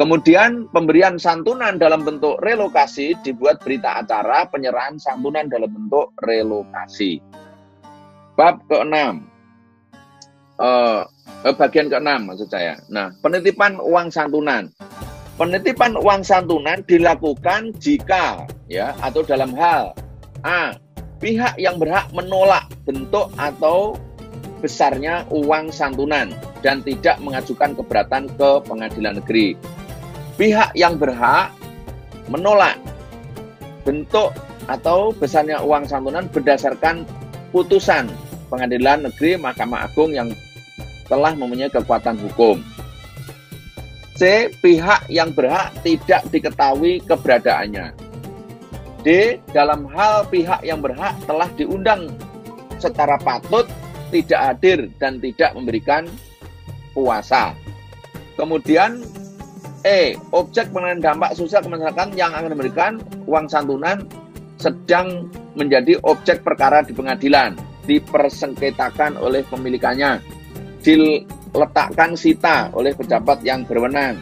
Kemudian 0.00 0.64
pemberian 0.72 1.20
santunan 1.20 1.76
dalam 1.76 2.00
bentuk 2.08 2.40
relokasi 2.40 3.12
dibuat 3.20 3.60
berita 3.60 4.00
acara 4.00 4.48
penyerahan 4.48 4.96
santunan 4.96 5.44
dalam 5.44 5.68
bentuk 5.68 6.08
relokasi. 6.24 7.20
Bab 8.32 8.64
ke-6. 8.72 9.20
Uh, 10.56 11.04
bagian 11.52 11.92
ke-6 11.92 12.08
maksud 12.24 12.48
saya. 12.48 12.80
Nah, 12.88 13.12
penitipan 13.20 13.76
uang 13.76 14.08
santunan. 14.08 14.72
Penitipan 15.36 15.96
uang 16.00 16.24
santunan 16.24 16.80
dilakukan 16.88 17.76
jika 17.76 18.48
ya 18.72 18.96
atau 19.04 19.20
dalam 19.20 19.52
hal 19.52 19.92
A. 20.44 20.76
Pihak 21.20 21.60
yang 21.60 21.76
berhak 21.76 22.08
menolak 22.16 22.64
bentuk 22.88 23.28
atau 23.36 23.92
besarnya 24.60 25.24
uang 25.32 25.72
santunan 25.72 26.30
dan 26.60 26.84
tidak 26.84 27.16
mengajukan 27.24 27.72
keberatan 27.74 28.28
ke 28.36 28.50
pengadilan 28.68 29.16
negeri. 29.18 29.56
Pihak 30.36 30.76
yang 30.76 31.00
berhak 31.00 31.52
menolak 32.28 32.76
bentuk 33.82 34.30
atau 34.68 35.10
besarnya 35.16 35.64
uang 35.64 35.88
santunan 35.88 36.28
berdasarkan 36.30 37.02
putusan 37.50 38.06
pengadilan 38.52 39.08
negeri 39.08 39.34
Mahkamah 39.40 39.90
Agung 39.90 40.14
yang 40.14 40.30
telah 41.10 41.34
mempunyai 41.34 41.72
kekuatan 41.72 42.20
hukum. 42.22 42.62
C. 44.14 44.52
Pihak 44.60 45.08
yang 45.08 45.32
berhak 45.32 45.72
tidak 45.80 46.22
diketahui 46.28 47.00
keberadaannya. 47.08 47.96
D. 49.00 49.40
Dalam 49.50 49.88
hal 49.90 50.28
pihak 50.28 50.60
yang 50.60 50.84
berhak 50.84 51.16
telah 51.24 51.48
diundang 51.56 52.12
secara 52.76 53.16
patut, 53.16 53.64
tidak 54.10 54.40
hadir 54.42 54.78
dan 54.98 55.22
tidak 55.22 55.54
memberikan 55.54 56.04
puasa. 56.92 57.54
Kemudian 58.34 59.00
E. 59.80 60.12
Objek 60.34 60.68
pengenaan 60.76 61.00
dampak 61.00 61.32
sosial 61.32 61.64
kemasyarakatan 61.64 62.12
yang 62.12 62.36
akan 62.36 62.52
memberikan 62.52 62.92
uang 63.24 63.48
santunan 63.48 64.04
sedang 64.60 65.32
menjadi 65.56 65.96
objek 66.04 66.44
perkara 66.44 66.84
di 66.84 66.92
pengadilan, 66.92 67.56
dipersengketakan 67.88 69.16
oleh 69.16 69.40
pemilikannya 69.48 70.20
diletakkan 70.80 72.16
sita 72.16 72.68
oleh 72.72 72.92
pejabat 72.96 73.40
yang 73.44 73.64
berwenang. 73.64 74.20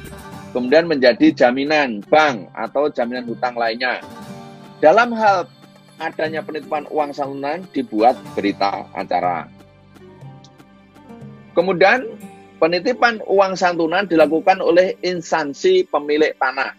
Kemudian 0.55 0.89
menjadi 0.89 1.31
jaminan 1.35 2.03
bank 2.07 2.51
atau 2.57 2.89
jaminan 2.91 3.29
hutang 3.29 3.55
lainnya. 3.55 4.01
Dalam 4.79 5.13
hal 5.15 5.47
adanya 5.99 6.41
penitipan 6.41 6.87
uang 6.89 7.11
santunan 7.11 7.67
dibuat 7.75 8.15
berita 8.33 8.87
acara. 8.95 9.58
Kemudian 11.59 12.07
penitipan 12.63 13.19
uang 13.27 13.59
santunan 13.59 14.07
dilakukan 14.07 14.63
oleh 14.63 14.95
instansi 15.03 15.83
pemilik 15.91 16.31
tanah. 16.39 16.71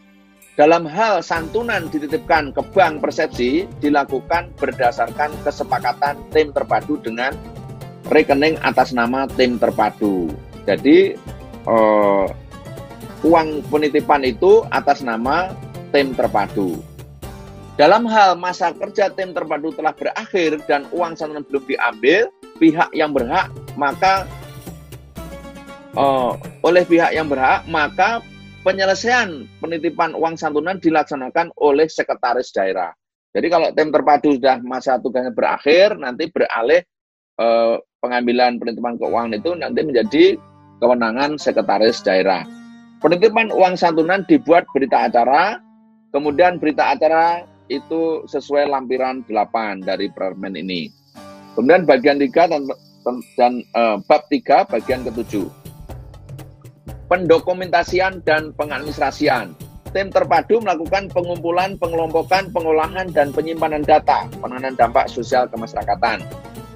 Dalam 0.56 0.88
hal 0.88 1.20
santunan 1.20 1.92
dititipkan 1.92 2.56
ke 2.56 2.63
bank 2.72 3.04
persepsi 3.04 3.68
dilakukan 3.84 4.56
berdasarkan 4.56 5.36
kesepakatan 5.44 6.15
tim 6.32 6.56
terpadu 6.56 6.96
dengan 7.04 7.36
rekening 8.08 8.56
atas 8.63 8.96
nama 8.96 9.28
tim 9.36 9.60
terpadu. 9.60 10.32
Jadi 10.63 11.20
eh, 11.68 12.28
uang 13.28 13.68
penitipan 13.68 14.24
itu 14.24 14.63
atas 14.72 15.04
nama 15.04 15.52
tim 15.92 16.15
terpadu. 16.15 16.80
Dalam 17.76 18.08
hal 18.08 18.39
masa 18.39 18.72
kerja 18.72 19.12
tim 19.12 19.36
terpadu 19.36 19.76
telah 19.76 19.92
berakhir 19.92 20.63
dan 20.72 20.88
uang 20.96 21.20
santunan 21.20 21.44
belum 21.48 21.63
diambil, 21.68 22.32
pihak 22.60 22.92
yang 22.96 23.12
berhak 23.15 23.48
maka 23.80 24.28
uh, 25.97 26.38
oleh 26.62 26.84
pihak 26.86 27.15
yang 27.15 27.32
berhak 27.32 27.65
maka 27.69 28.21
penyelesaian 28.62 29.47
penitipan 29.63 30.13
uang 30.13 30.36
santunan 30.36 30.78
dilaksanakan 30.78 31.49
oleh 31.58 31.88
sekretaris 31.88 32.52
daerah. 32.52 32.91
Jadi 33.32 33.47
kalau 33.47 33.69
tim 33.73 33.93
terpadu 33.93 34.36
sudah 34.36 34.58
masa 34.65 34.97
tugasnya 34.97 35.30
berakhir, 35.30 35.95
nanti 36.02 36.28
beralih 36.34 36.82
eh, 37.39 37.75
pengambilan 38.02 38.58
penitipan 38.58 38.97
keuangan 38.97 39.38
itu 39.38 39.52
nanti 39.54 39.80
menjadi 39.86 40.23
kewenangan 40.82 41.38
sekretaris 41.38 42.02
daerah. 42.02 42.43
Penitipan 42.99 43.54
uang 43.54 43.80
santunan 43.80 44.25
dibuat 44.28 44.65
berita 44.73 45.08
acara, 45.08 45.62
kemudian 46.12 46.60
berita 46.60 46.97
acara 46.97 47.45
itu 47.69 48.25
sesuai 48.25 48.67
lampiran 48.67 49.21
8 49.30 49.86
dari 49.86 50.10
permen 50.10 50.58
ini. 50.58 50.89
Kemudian 51.54 51.86
bagian 51.86 52.17
3 52.17 52.49
dan, 52.49 52.65
dan 53.38 53.54
eh, 53.62 53.95
bab 54.10 54.25
3 54.28 54.67
bagian 54.67 55.06
ke-7 55.06 55.59
pendokumentasian 57.10 58.22
dan 58.24 58.54
pengadministrasian. 58.54 59.58
Tim 59.89 60.13
terpadu 60.13 60.62
melakukan 60.62 61.10
pengumpulan, 61.10 61.74
pengelompokan, 61.82 62.54
pengolahan, 62.54 63.10
dan 63.10 63.34
penyimpanan 63.34 63.82
data 63.82 64.30
penanganan 64.38 64.78
dampak 64.78 65.10
sosial 65.10 65.50
kemasyarakatan. 65.50 66.22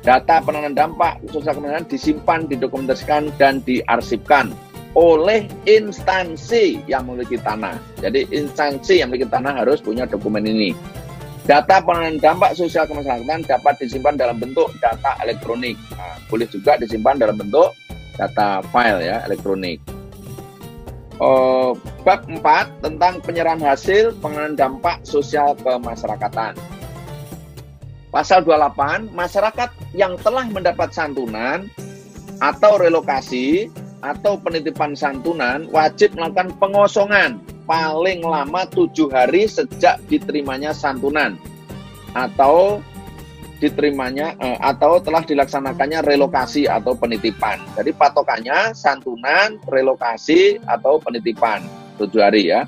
Data 0.01 0.41
penanganan 0.41 0.73
dampak 0.73 1.21
sosial 1.29 1.53
kemasyarakatan 1.53 1.93
disimpan, 1.93 2.39
didokumentasikan, 2.49 3.29
dan 3.37 3.61
diarsipkan 3.69 4.49
oleh 4.97 5.45
instansi 5.69 6.81
yang 6.89 7.05
memiliki 7.05 7.37
tanah. 7.37 7.77
Jadi 8.01 8.25
instansi 8.33 9.05
yang 9.05 9.13
memiliki 9.13 9.29
tanah 9.29 9.61
harus 9.61 9.77
punya 9.77 10.09
dokumen 10.09 10.49
ini. 10.49 10.73
Data 11.45 11.85
penanganan 11.85 12.17
dampak 12.17 12.57
sosial 12.57 12.89
kemasyarakatan 12.89 13.45
dapat 13.45 13.77
disimpan 13.77 14.17
dalam 14.17 14.41
bentuk 14.41 14.73
data 14.81 15.21
elektronik. 15.21 15.77
Nah, 15.93 16.17
boleh 16.33 16.49
juga 16.49 16.81
disimpan 16.81 17.21
dalam 17.21 17.37
bentuk 17.37 17.77
data 18.17 18.61
file 18.73 19.05
ya 19.05 19.25
elektronik 19.25 19.81
uh, 21.19 21.75
bab 22.01 22.25
4 22.25 22.39
tentang 22.81 23.19
penyerahan 23.21 23.61
hasil 23.61 24.15
pengenalan 24.23 24.55
dampak 24.57 25.01
sosial 25.05 25.53
kemasyarakatan. 25.61 26.57
Pasal 28.13 28.45
28, 28.45 29.09
masyarakat 29.09 29.69
yang 29.97 30.13
telah 30.21 30.45
mendapat 30.45 30.93
santunan 30.93 31.65
atau 32.37 32.77
relokasi 32.77 33.73
atau 34.05 34.37
penitipan 34.37 34.93
santunan 34.93 35.65
wajib 35.71 36.13
melakukan 36.13 36.53
pengosongan 36.59 37.41
paling 37.63 38.19
lama 38.21 38.67
tujuh 38.69 39.07
hari 39.09 39.47
sejak 39.47 39.97
diterimanya 40.11 40.75
santunan 40.75 41.39
atau 42.13 42.83
diterimanya 43.63 44.35
eh, 44.43 44.59
atau 44.59 44.99
telah 44.99 45.23
dilaksanakannya 45.23 46.03
relokasi 46.03 46.67
atau 46.67 46.91
penitipan. 46.91 47.63
Jadi 47.79 47.95
patokannya 47.95 48.75
santunan, 48.75 49.55
relokasi 49.71 50.59
atau 50.67 50.99
penitipan 50.99 51.63
tujuh 51.95 52.19
hari 52.19 52.51
ya. 52.51 52.67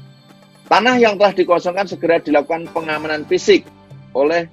Tanah 0.72 0.96
yang 0.98 1.20
telah 1.20 1.36
dikosongkan 1.36 1.86
segera 1.86 2.24
dilakukan 2.24 2.72
pengamanan 2.72 3.28
fisik 3.28 3.68
oleh 4.16 4.48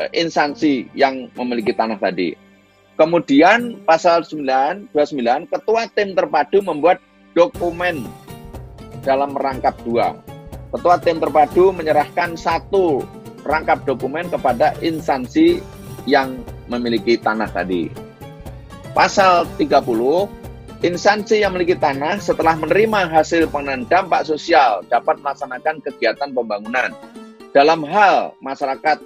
eh, 0.00 0.08
instansi 0.16 0.88
yang 0.96 1.28
memiliki 1.36 1.76
tanah 1.76 2.00
tadi. 2.00 2.32
Kemudian 2.98 3.78
pasal 3.86 4.26
9, 4.26 4.90
29, 4.90 5.46
ketua 5.46 5.86
tim 5.94 6.18
terpadu 6.18 6.58
membuat 6.66 6.98
dokumen 7.30 8.02
dalam 9.06 9.36
merangkap 9.36 9.78
dua. 9.86 10.18
Ketua 10.74 10.98
tim 10.98 11.22
terpadu 11.22 11.70
menyerahkan 11.70 12.34
satu 12.34 13.06
rangkap 13.48 13.82
dokumen 13.88 14.28
kepada 14.28 14.76
instansi 14.84 15.64
yang 16.04 16.36
memiliki 16.68 17.16
tanah 17.16 17.48
tadi. 17.48 17.88
Pasal 18.92 19.48
30, 19.56 20.84
instansi 20.84 21.40
yang 21.40 21.56
memiliki 21.56 21.80
tanah 21.80 22.20
setelah 22.20 22.54
menerima 22.60 23.08
hasil 23.08 23.48
pengenalan 23.48 23.88
dampak 23.88 24.28
sosial 24.28 24.84
dapat 24.92 25.16
melaksanakan 25.24 25.80
kegiatan 25.80 26.30
pembangunan. 26.36 26.92
Dalam 27.56 27.80
hal 27.88 28.36
masyarakat 28.44 29.00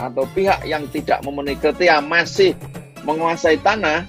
atau 0.00 0.24
pihak 0.32 0.64
yang 0.64 0.88
tidak 0.88 1.20
memenuhi 1.20 1.60
kriteria 1.60 2.00
masih 2.00 2.56
menguasai 3.04 3.60
tanah 3.60 4.08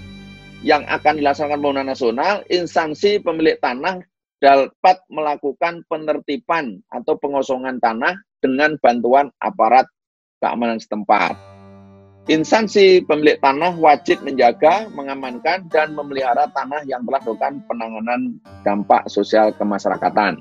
yang 0.64 0.88
akan 0.88 1.20
dilaksanakan 1.20 1.60
pembangunan 1.60 1.92
nasional, 1.92 2.34
instansi 2.48 3.20
pemilik 3.20 3.60
tanah 3.60 4.00
dapat 4.42 4.98
melakukan 5.14 5.86
penertiban 5.86 6.82
atau 6.90 7.14
pengosongan 7.22 7.78
tanah 7.78 8.18
dengan 8.42 8.74
bantuan 8.82 9.30
aparat 9.38 9.86
keamanan 10.42 10.82
setempat. 10.82 11.38
Instansi 12.30 13.02
pemilik 13.06 13.38
tanah 13.42 13.78
wajib 13.78 14.22
menjaga, 14.26 14.90
mengamankan, 14.94 15.66
dan 15.70 15.94
memelihara 15.94 16.50
tanah 16.54 16.86
yang 16.86 17.02
telah 17.06 17.22
dilakukan 17.22 17.66
penanganan 17.66 18.38
dampak 18.62 19.06
sosial 19.10 19.54
kemasyarakatan. 19.58 20.38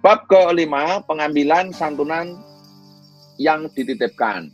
Bab 0.00 0.24
kelima, 0.28 1.00
pengambilan 1.04 1.72
santunan 1.76 2.36
yang 3.36 3.68
dititipkan. 3.72 4.48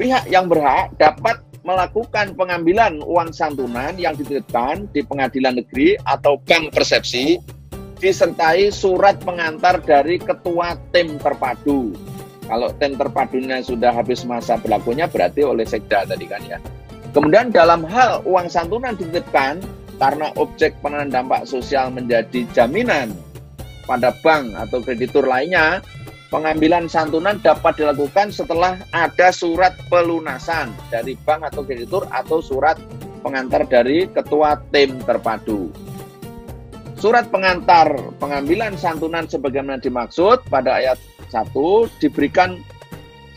Pihak 0.00 0.24
yang 0.30 0.48
berhak 0.48 0.94
dapat 0.96 1.42
melakukan 1.68 2.32
pengambilan 2.32 3.04
uang 3.04 3.28
santunan 3.36 3.92
yang 4.00 4.16
dititipkan 4.16 4.88
di 4.96 5.04
pengadilan 5.04 5.60
negeri 5.60 6.00
atau 6.08 6.40
bank 6.40 6.72
persepsi 6.72 7.36
disertai 8.00 8.72
surat 8.72 9.20
pengantar 9.20 9.84
dari 9.84 10.16
ketua 10.16 10.80
tim 10.96 11.20
terpadu. 11.20 11.92
Kalau 12.48 12.72
tim 12.80 12.96
terpadunya 12.96 13.60
sudah 13.60 13.92
habis 13.92 14.24
masa 14.24 14.56
berlakunya 14.56 15.04
berarti 15.04 15.44
oleh 15.44 15.68
sekda 15.68 16.08
tadi 16.08 16.24
kan 16.24 16.40
ya. 16.48 16.56
Kemudian 17.12 17.52
dalam 17.52 17.84
hal 17.84 18.24
uang 18.24 18.48
santunan 18.48 18.96
dititipkan 18.96 19.60
karena 20.00 20.32
objek 20.40 20.72
penanganan 20.80 21.12
dampak 21.12 21.44
sosial 21.44 21.92
menjadi 21.92 22.48
jaminan 22.56 23.12
pada 23.84 24.16
bank 24.24 24.56
atau 24.56 24.80
kreditur 24.80 25.28
lainnya, 25.28 25.84
pengambilan 26.28 26.88
santunan 26.88 27.40
dapat 27.40 27.80
dilakukan 27.80 28.28
setelah 28.32 28.76
ada 28.92 29.28
surat 29.32 29.72
pelunasan 29.88 30.72
dari 30.92 31.16
bank 31.24 31.48
atau 31.52 31.64
kreditur 31.64 32.04
atau 32.12 32.44
surat 32.44 32.76
pengantar 33.24 33.64
dari 33.64 34.06
ketua 34.08 34.60
tim 34.72 35.00
terpadu. 35.04 35.72
Surat 36.98 37.30
pengantar 37.30 37.94
pengambilan 38.18 38.74
santunan 38.74 39.24
sebagaimana 39.30 39.78
dimaksud 39.78 40.42
pada 40.50 40.82
ayat 40.82 40.98
1 41.30 41.54
diberikan 42.02 42.58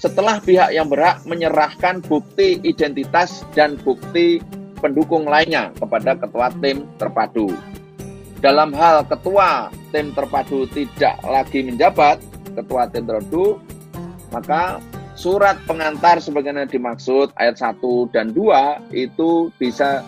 setelah 0.01 0.41
pihak 0.41 0.73
yang 0.73 0.89
berhak 0.89 1.21
menyerahkan 1.29 2.01
bukti 2.01 2.57
identitas 2.65 3.45
dan 3.53 3.77
bukti 3.85 4.41
pendukung 4.81 5.29
lainnya 5.29 5.69
kepada 5.77 6.17
ketua 6.17 6.49
tim 6.57 6.89
terpadu. 6.97 7.53
Dalam 8.41 8.73
hal 8.73 9.05
ketua 9.05 9.69
tim 9.93 10.09
terpadu 10.17 10.65
tidak 10.73 11.21
lagi 11.21 11.61
menjabat, 11.61 12.17
ketua 12.55 12.87
tim 12.89 13.07
terpadu, 13.07 13.59
maka 14.31 14.79
surat 15.15 15.59
pengantar 15.67 16.23
sebagaimana 16.23 16.65
dimaksud 16.65 17.35
ayat 17.37 17.59
1 17.59 18.13
dan 18.15 18.31
2 18.33 18.95
itu 18.95 19.51
bisa 19.59 20.01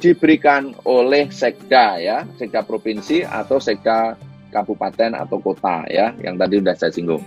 diberikan 0.00 0.76
oleh 0.84 1.32
sekda 1.32 1.98
ya, 1.98 2.18
sekda 2.36 2.62
provinsi 2.62 3.24
atau 3.24 3.56
sekda 3.56 4.14
kabupaten 4.52 5.16
atau 5.16 5.40
kota 5.40 5.84
ya, 5.88 6.12
yang 6.22 6.36
tadi 6.36 6.60
sudah 6.60 6.76
saya 6.76 6.92
singgung. 6.92 7.24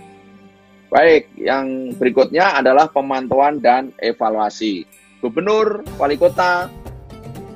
Baik, 0.90 1.30
yang 1.38 1.94
berikutnya 1.94 2.58
adalah 2.58 2.90
pemantauan 2.90 3.62
dan 3.62 3.94
evaluasi. 4.02 4.82
Gubernur, 5.22 5.86
wali 6.00 6.18
kota, 6.18 6.66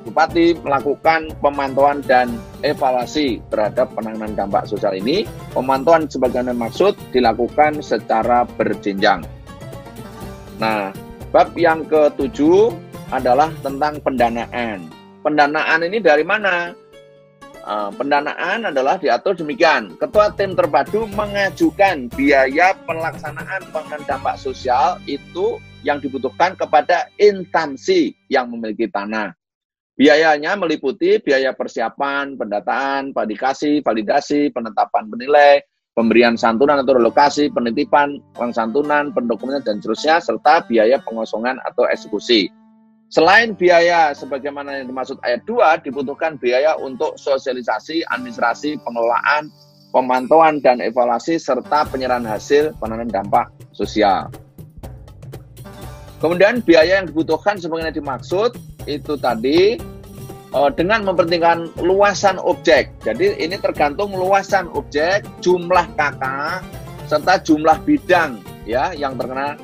bupati 0.05 0.53
melakukan 0.61 1.33
pemantauan 1.41 2.05
dan 2.05 2.37
evaluasi 2.61 3.41
terhadap 3.49 3.89
penanganan 3.97 4.37
dampak 4.37 4.69
sosial 4.69 4.93
ini. 4.93 5.25
Pemantauan 5.51 6.05
sebagaimana 6.05 6.53
maksud 6.53 6.93
dilakukan 7.09 7.81
secara 7.81 8.45
berjenjang. 8.45 9.25
Nah, 10.61 10.93
bab 11.33 11.51
yang 11.57 11.83
ketujuh 11.89 12.71
adalah 13.09 13.51
tentang 13.65 13.99
pendanaan. 13.99 14.87
pendanaan 15.25 15.81
ini 15.81 15.97
dari 15.97 16.21
mana? 16.21 16.69
Uh, 17.65 17.89
pendanaan 17.97 18.69
adalah 18.69 19.01
diatur 19.01 19.33
demikian. 19.33 19.97
Ketua 19.97 20.29
tim 20.37 20.53
terpadu 20.53 21.09
mengajukan 21.17 22.13
biaya 22.13 22.77
pelaksanaan 22.85 23.65
pengenalan 23.73 24.05
dampak 24.05 24.37
sosial 24.37 25.01
itu 25.09 25.57
yang 25.81 25.97
dibutuhkan 25.97 26.53
kepada 26.53 27.09
instansi 27.17 28.13
yang 28.29 28.53
memiliki 28.53 28.85
tanah. 28.85 29.33
Biayanya 29.95 30.59
meliputi 30.59 31.23
biaya 31.23 31.55
persiapan, 31.55 32.35
pendataan, 32.35 33.15
validasi, 33.15 33.79
validasi, 33.79 34.51
penetapan 34.51 35.07
penilai, 35.07 35.63
pemberian 35.95 36.35
santunan 36.35 36.83
atau 36.83 36.99
relokasi, 36.99 37.47
penitipan, 37.47 38.19
uang 38.35 38.51
santunan, 38.51 39.15
pendokumenan, 39.15 39.63
dan 39.63 39.79
seterusnya, 39.79 40.19
serta 40.19 40.67
biaya 40.67 40.99
pengosongan 41.07 41.63
atau 41.63 41.87
eksekusi. 41.87 42.51
Selain 43.07 43.55
biaya 43.55 44.11
sebagaimana 44.11 44.83
yang 44.83 44.91
dimaksud 44.91 45.15
ayat 45.23 45.47
2, 45.47 45.87
dibutuhkan 45.87 46.35
biaya 46.43 46.75
untuk 46.75 47.15
sosialisasi, 47.15 48.03
administrasi, 48.11 48.75
pengelolaan, 48.83 49.47
pemantauan 49.95 50.59
dan 50.59 50.83
evaluasi 50.83 51.39
serta 51.39 51.87
penyerahan 51.87 52.27
hasil 52.27 52.75
penanganan 52.83 53.23
dampak 53.23 53.47
sosial. 53.71 54.27
Kemudian 56.19 56.59
biaya 56.59 56.99
yang 56.99 57.07
dibutuhkan 57.07 57.55
sebagaimana 57.55 57.95
dimaksud 57.95 58.74
itu 58.85 59.17
tadi 59.17 59.77
eh, 60.53 60.71
dengan 60.77 61.05
mempertimbangkan 61.05 61.81
luasan 61.81 62.37
objek. 62.41 62.93
Jadi 63.05 63.37
ini 63.41 63.57
tergantung 63.59 64.13
luasan 64.13 64.69
objek, 64.73 65.25
jumlah 65.41 65.85
kakak, 65.97 66.65
serta 67.05 67.41
jumlah 67.45 67.77
bidang 67.85 68.41
ya 68.65 68.91
yang 68.97 69.13
terkena 69.17 69.57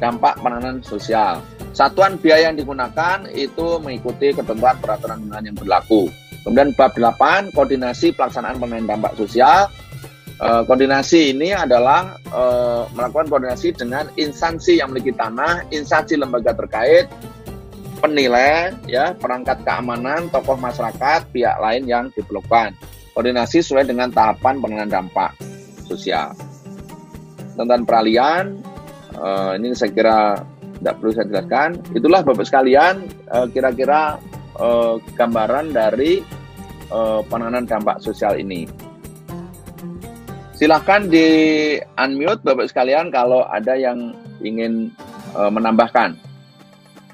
dampak 0.00 0.36
penanganan 0.40 0.80
sosial. 0.84 1.40
Satuan 1.76 2.16
biaya 2.16 2.48
yang 2.48 2.56
digunakan 2.56 3.28
itu 3.36 3.76
mengikuti 3.84 4.32
ketentuan 4.32 4.80
peraturan 4.80 5.28
undangan 5.28 5.44
yang 5.44 5.56
berlaku. 5.56 6.08
Kemudian 6.40 6.72
bab 6.72 6.94
8, 6.96 7.52
koordinasi 7.52 8.16
pelaksanaan 8.16 8.56
pengendalian 8.56 8.88
dampak 8.96 9.12
sosial. 9.18 9.68
E, 10.40 10.48
koordinasi 10.64 11.36
ini 11.36 11.52
adalah 11.52 12.16
e, 12.22 12.42
melakukan 12.96 13.28
koordinasi 13.28 13.76
dengan 13.76 14.08
instansi 14.16 14.80
yang 14.80 14.88
memiliki 14.88 15.12
tanah, 15.20 15.68
instansi 15.68 16.16
lembaga 16.16 16.56
terkait, 16.56 17.12
penilai, 17.98 18.76
ya, 18.86 19.16
perangkat 19.16 19.64
keamanan, 19.64 20.28
tokoh 20.28 20.56
masyarakat, 20.56 21.28
pihak 21.32 21.56
lain 21.60 21.82
yang 21.88 22.04
diperlukan. 22.12 22.76
Koordinasi 23.16 23.64
sesuai 23.64 23.88
dengan 23.88 24.12
tahapan 24.12 24.60
pengendalian 24.60 24.92
dampak 24.92 25.32
sosial. 25.88 26.36
Tentang 27.56 27.88
peralihan, 27.88 28.52
e, 29.16 29.28
ini 29.56 29.72
saya 29.72 29.88
kira 29.96 30.20
tidak 30.78 30.94
perlu 31.00 31.12
saya 31.16 31.26
jelaskan. 31.32 31.70
Itulah 31.96 32.20
Bapak 32.22 32.46
sekalian 32.46 32.94
eh, 33.08 33.46
kira-kira 33.50 34.20
uh, 34.60 35.00
gambaran 35.16 35.72
dari 35.72 36.20
uh, 36.92 37.20
penanganan 37.26 37.64
dampak 37.64 38.00
sosial 38.00 38.36
ini. 38.36 38.68
Silahkan 40.56 41.04
di 41.08 41.26
unmute 42.00 42.40
Bapak 42.44 42.68
sekalian 42.72 43.12
kalau 43.12 43.44
ada 43.48 43.76
yang 43.76 44.16
ingin 44.40 44.92
uh, 45.36 45.52
menambahkan. 45.52 46.16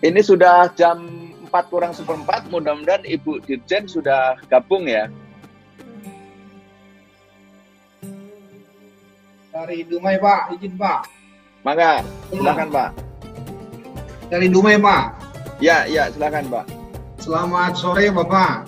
Ini 0.03 0.19
sudah 0.19 0.67
jam 0.75 0.99
4 1.47 1.71
kurang 1.71 1.95
seperempat, 1.95 2.51
mudah-mudahan 2.51 3.07
Ibu 3.07 3.39
Dirjen 3.47 3.87
sudah 3.87 4.35
gabung 4.51 4.91
ya. 4.91 5.07
Dari 9.55 9.87
Dumai 9.87 10.19
Pak, 10.19 10.59
izin 10.59 10.75
Pak. 10.75 11.07
Maka, 11.63 12.03
silakan 12.35 12.69
Pak. 12.75 12.91
Dari 14.27 14.51
Dumai, 14.51 14.75
Pak. 14.81 15.05
Ya, 15.63 15.87
ya, 15.87 16.11
silakan, 16.11 16.51
Pak. 16.51 16.67
Selamat 17.23 17.79
sore, 17.79 18.11
Bapak. 18.11 18.67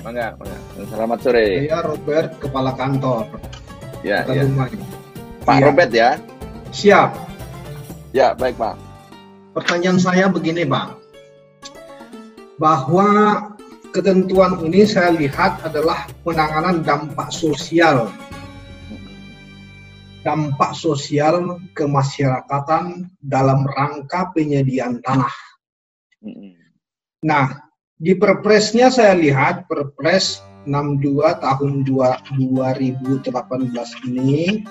Mangga, 0.00 0.32
mangga. 0.40 0.58
Selamat 0.88 1.18
sore. 1.20 1.68
Saya 1.68 1.84
Robert, 1.84 2.32
kepala 2.40 2.72
kantor. 2.72 3.28
Ya, 4.00 4.24
ya. 4.24 4.46
Dumai. 4.46 4.72
Pak 5.44 5.56
ya. 5.60 5.64
Robert 5.68 5.90
ya. 5.92 6.10
Siap. 6.72 7.10
Ya, 8.16 8.32
baik, 8.38 8.56
Pak. 8.56 8.85
Pertanyaan 9.56 9.96
saya 9.96 10.28
begini, 10.28 10.68
Pak. 10.68 11.00
Bahwa 12.60 13.08
ketentuan 13.96 14.60
ini 14.60 14.84
saya 14.84 15.16
lihat 15.16 15.64
adalah 15.64 16.04
penanganan 16.20 16.84
dampak 16.84 17.32
sosial 17.32 18.12
dampak 20.26 20.74
sosial 20.74 21.62
kemasyarakatan 21.70 23.06
dalam 23.22 23.62
rangka 23.62 24.34
penyediaan 24.34 24.98
tanah. 24.98 25.30
Nah, 27.22 27.70
di 27.94 28.18
perpresnya 28.18 28.90
saya 28.90 29.14
lihat 29.14 29.70
perpres 29.70 30.42
62 30.66 31.22
tahun 31.38 31.86
2018 31.86 33.22
ini 34.10 34.66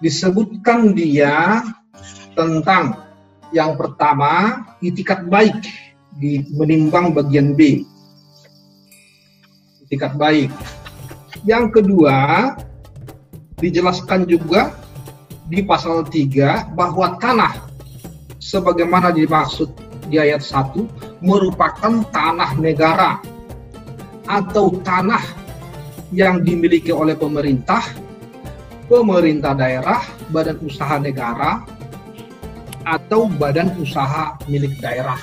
disebutkan 0.00 0.96
dia 0.96 1.60
tentang 2.32 3.09
yang 3.50 3.74
pertama 3.74 4.64
itikat 4.78 5.26
baik 5.26 5.56
di 6.16 6.42
menimbang 6.54 7.14
bagian 7.14 7.54
B. 7.54 7.82
Itikat 9.86 10.14
baik. 10.14 10.50
Yang 11.46 11.80
kedua, 11.80 12.16
dijelaskan 13.58 14.26
juga 14.26 14.74
di 15.50 15.62
pasal 15.66 16.06
3 16.06 16.74
bahwa 16.78 17.18
tanah 17.18 17.70
sebagaimana 18.38 19.10
dimaksud 19.10 19.70
di 20.06 20.18
ayat 20.18 20.42
1 20.42 21.22
merupakan 21.22 22.02
tanah 22.10 22.56
negara 22.58 23.20
atau 24.26 24.78
tanah 24.82 25.22
yang 26.10 26.42
dimiliki 26.42 26.90
oleh 26.90 27.14
pemerintah, 27.14 27.82
pemerintah 28.90 29.54
daerah, 29.54 30.02
badan 30.34 30.58
usaha 30.62 30.98
negara, 30.98 31.62
atau 32.84 33.28
badan 33.28 33.72
usaha 33.80 34.36
milik 34.48 34.76
daerah. 34.80 35.18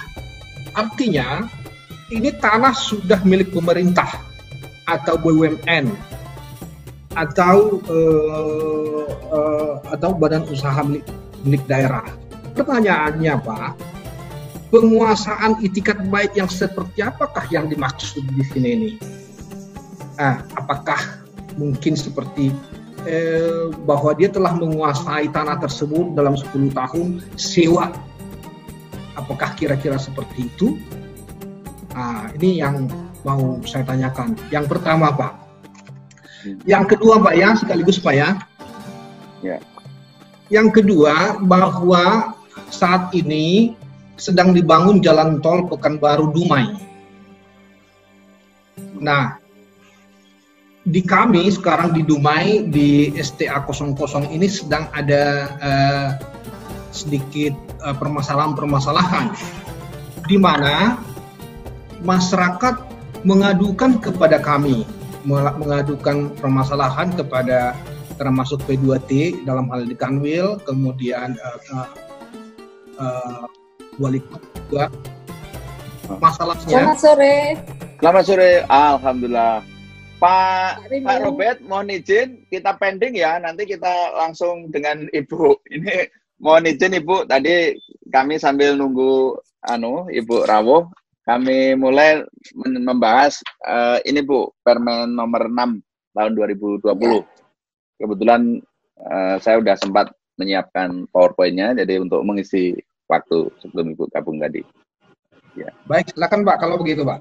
Artinya, 0.78 1.50
ini 2.14 2.32
tanah 2.38 2.72
sudah 2.76 3.20
milik 3.26 3.52
pemerintah 3.52 4.08
atau 4.88 5.20
BUMN 5.20 5.92
atau 7.18 7.82
uh, 7.90 9.06
uh, 9.34 9.74
atau 9.90 10.14
badan 10.14 10.46
usaha 10.48 10.86
milik, 10.86 11.06
milik 11.44 11.64
daerah. 11.66 12.06
Pertanyaannya 12.54 13.42
Pak, 13.42 13.72
penguasaan 14.70 15.62
itikat 15.66 15.98
baik 16.08 16.38
yang 16.38 16.50
seperti 16.50 17.02
apakah 17.02 17.44
yang 17.50 17.68
dimaksud 17.68 18.22
di 18.22 18.44
sini 18.54 18.70
ini? 18.70 18.92
Nah, 20.18 20.42
apakah 20.58 20.98
mungkin 21.58 21.94
seperti 21.98 22.54
eh, 23.08 23.72
bahwa 23.88 24.12
dia 24.12 24.28
telah 24.28 24.52
menguasai 24.52 25.32
tanah 25.32 25.58
tersebut 25.64 26.12
dalam 26.12 26.36
10 26.36 26.76
tahun 26.76 27.24
sewa? 27.40 27.96
Apakah 29.16 29.56
kira-kira 29.56 29.96
seperti 29.96 30.52
itu? 30.52 30.76
Nah, 31.96 32.30
ini 32.38 32.62
yang 32.62 32.86
mau 33.26 33.58
saya 33.66 33.88
tanyakan. 33.88 34.38
Yang 34.54 34.78
pertama 34.78 35.10
Pak, 35.16 35.34
yang 36.70 36.86
kedua 36.86 37.18
Pak 37.24 37.34
ya, 37.34 37.50
sekaligus 37.58 37.98
Pak 37.98 38.14
ya. 38.14 38.30
Ya. 39.42 39.58
Yang 40.54 40.84
kedua 40.84 41.42
bahwa 41.42 42.36
saat 42.70 43.12
ini 43.16 43.76
sedang 44.18 44.52
dibangun 44.52 45.02
jalan 45.02 45.40
tol 45.42 45.66
Pekanbaru 45.70 46.32
Dumai. 46.34 46.74
Nah, 48.98 49.38
di 50.88 51.04
kami 51.04 51.52
sekarang 51.52 51.92
di 51.92 52.00
Dumai 52.08 52.64
di 52.72 53.12
STA 53.20 53.60
00 53.68 53.92
ini 54.32 54.48
sedang 54.48 54.88
ada 54.96 55.52
uh, 55.60 56.10
sedikit 56.96 57.52
uh, 57.84 57.92
permasalahan-permasalahan 57.92 59.36
di 60.32 60.40
mana 60.40 60.96
masyarakat 62.08 62.80
mengadukan 63.28 64.00
kepada 64.00 64.40
kami 64.40 64.88
mengadukan 65.28 66.32
permasalahan 66.40 67.12
kepada 67.12 67.76
termasuk 68.16 68.64
P2T 68.64 69.44
dalam 69.44 69.68
hal 69.68 69.84
di 69.84 69.92
Kanwil, 69.92 70.56
kemudian 70.64 71.36
uh, 71.36 71.60
uh, 71.76 71.90
uh, 72.96 73.44
wali 74.00 74.24
kota. 74.24 74.88
Masalahnya. 76.24 76.64
Selamat 76.72 76.98
sore. 77.04 77.36
Selamat 78.00 78.24
sore. 78.24 78.52
Alhamdulillah. 78.72 79.77
Pak 80.18 80.90
Pak 80.90 81.18
Robert, 81.22 81.62
mohon 81.62 81.94
izin 81.94 82.42
kita 82.50 82.74
pending 82.82 83.14
ya. 83.14 83.38
Nanti 83.38 83.70
kita 83.70 84.18
langsung 84.18 84.74
dengan 84.74 85.06
Ibu. 85.14 85.62
Ini 85.78 86.10
mohon 86.42 86.66
izin 86.66 86.98
Ibu. 86.98 87.30
Tadi 87.30 87.78
kami 88.10 88.42
sambil 88.42 88.74
nunggu 88.74 89.38
anu 89.70 90.10
Ibu 90.10 90.50
Rawuh 90.50 90.90
kami 91.28 91.76
mulai 91.76 92.24
membahas 92.56 93.44
uh, 93.68 94.00
ini 94.08 94.24
Bu, 94.24 94.48
Permen 94.64 95.12
nomor 95.12 95.52
6 95.52 95.84
tahun 96.16 96.32
2020. 96.40 96.88
Ya. 96.88 97.20
Kebetulan 98.00 98.64
uh, 99.04 99.36
saya 99.44 99.60
sudah 99.60 99.76
sempat 99.76 100.08
menyiapkan 100.40 101.04
PowerPoint-nya 101.12 101.76
jadi 101.84 102.00
untuk 102.00 102.24
mengisi 102.24 102.80
waktu 103.12 103.52
sebelum 103.60 103.92
Ibu 103.92 104.08
gabung 104.08 104.40
tadi. 104.40 104.64
Ya. 105.60 105.68
Baik, 105.84 106.16
silakan 106.16 106.48
Pak 106.48 106.58
kalau 106.64 106.80
begitu 106.80 107.04
Pak. 107.04 107.20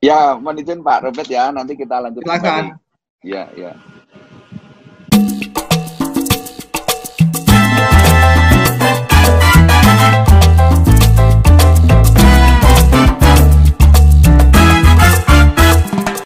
Ya, 0.00 0.32
mohon 0.32 0.56
izin 0.56 0.80
Pak 0.80 1.04
Robert 1.04 1.28
ya, 1.28 1.52
nanti 1.52 1.76
kita 1.76 2.00
lanjut. 2.00 2.24
Silakan. 2.24 2.80
Ya, 3.20 3.52
ya. 3.52 3.76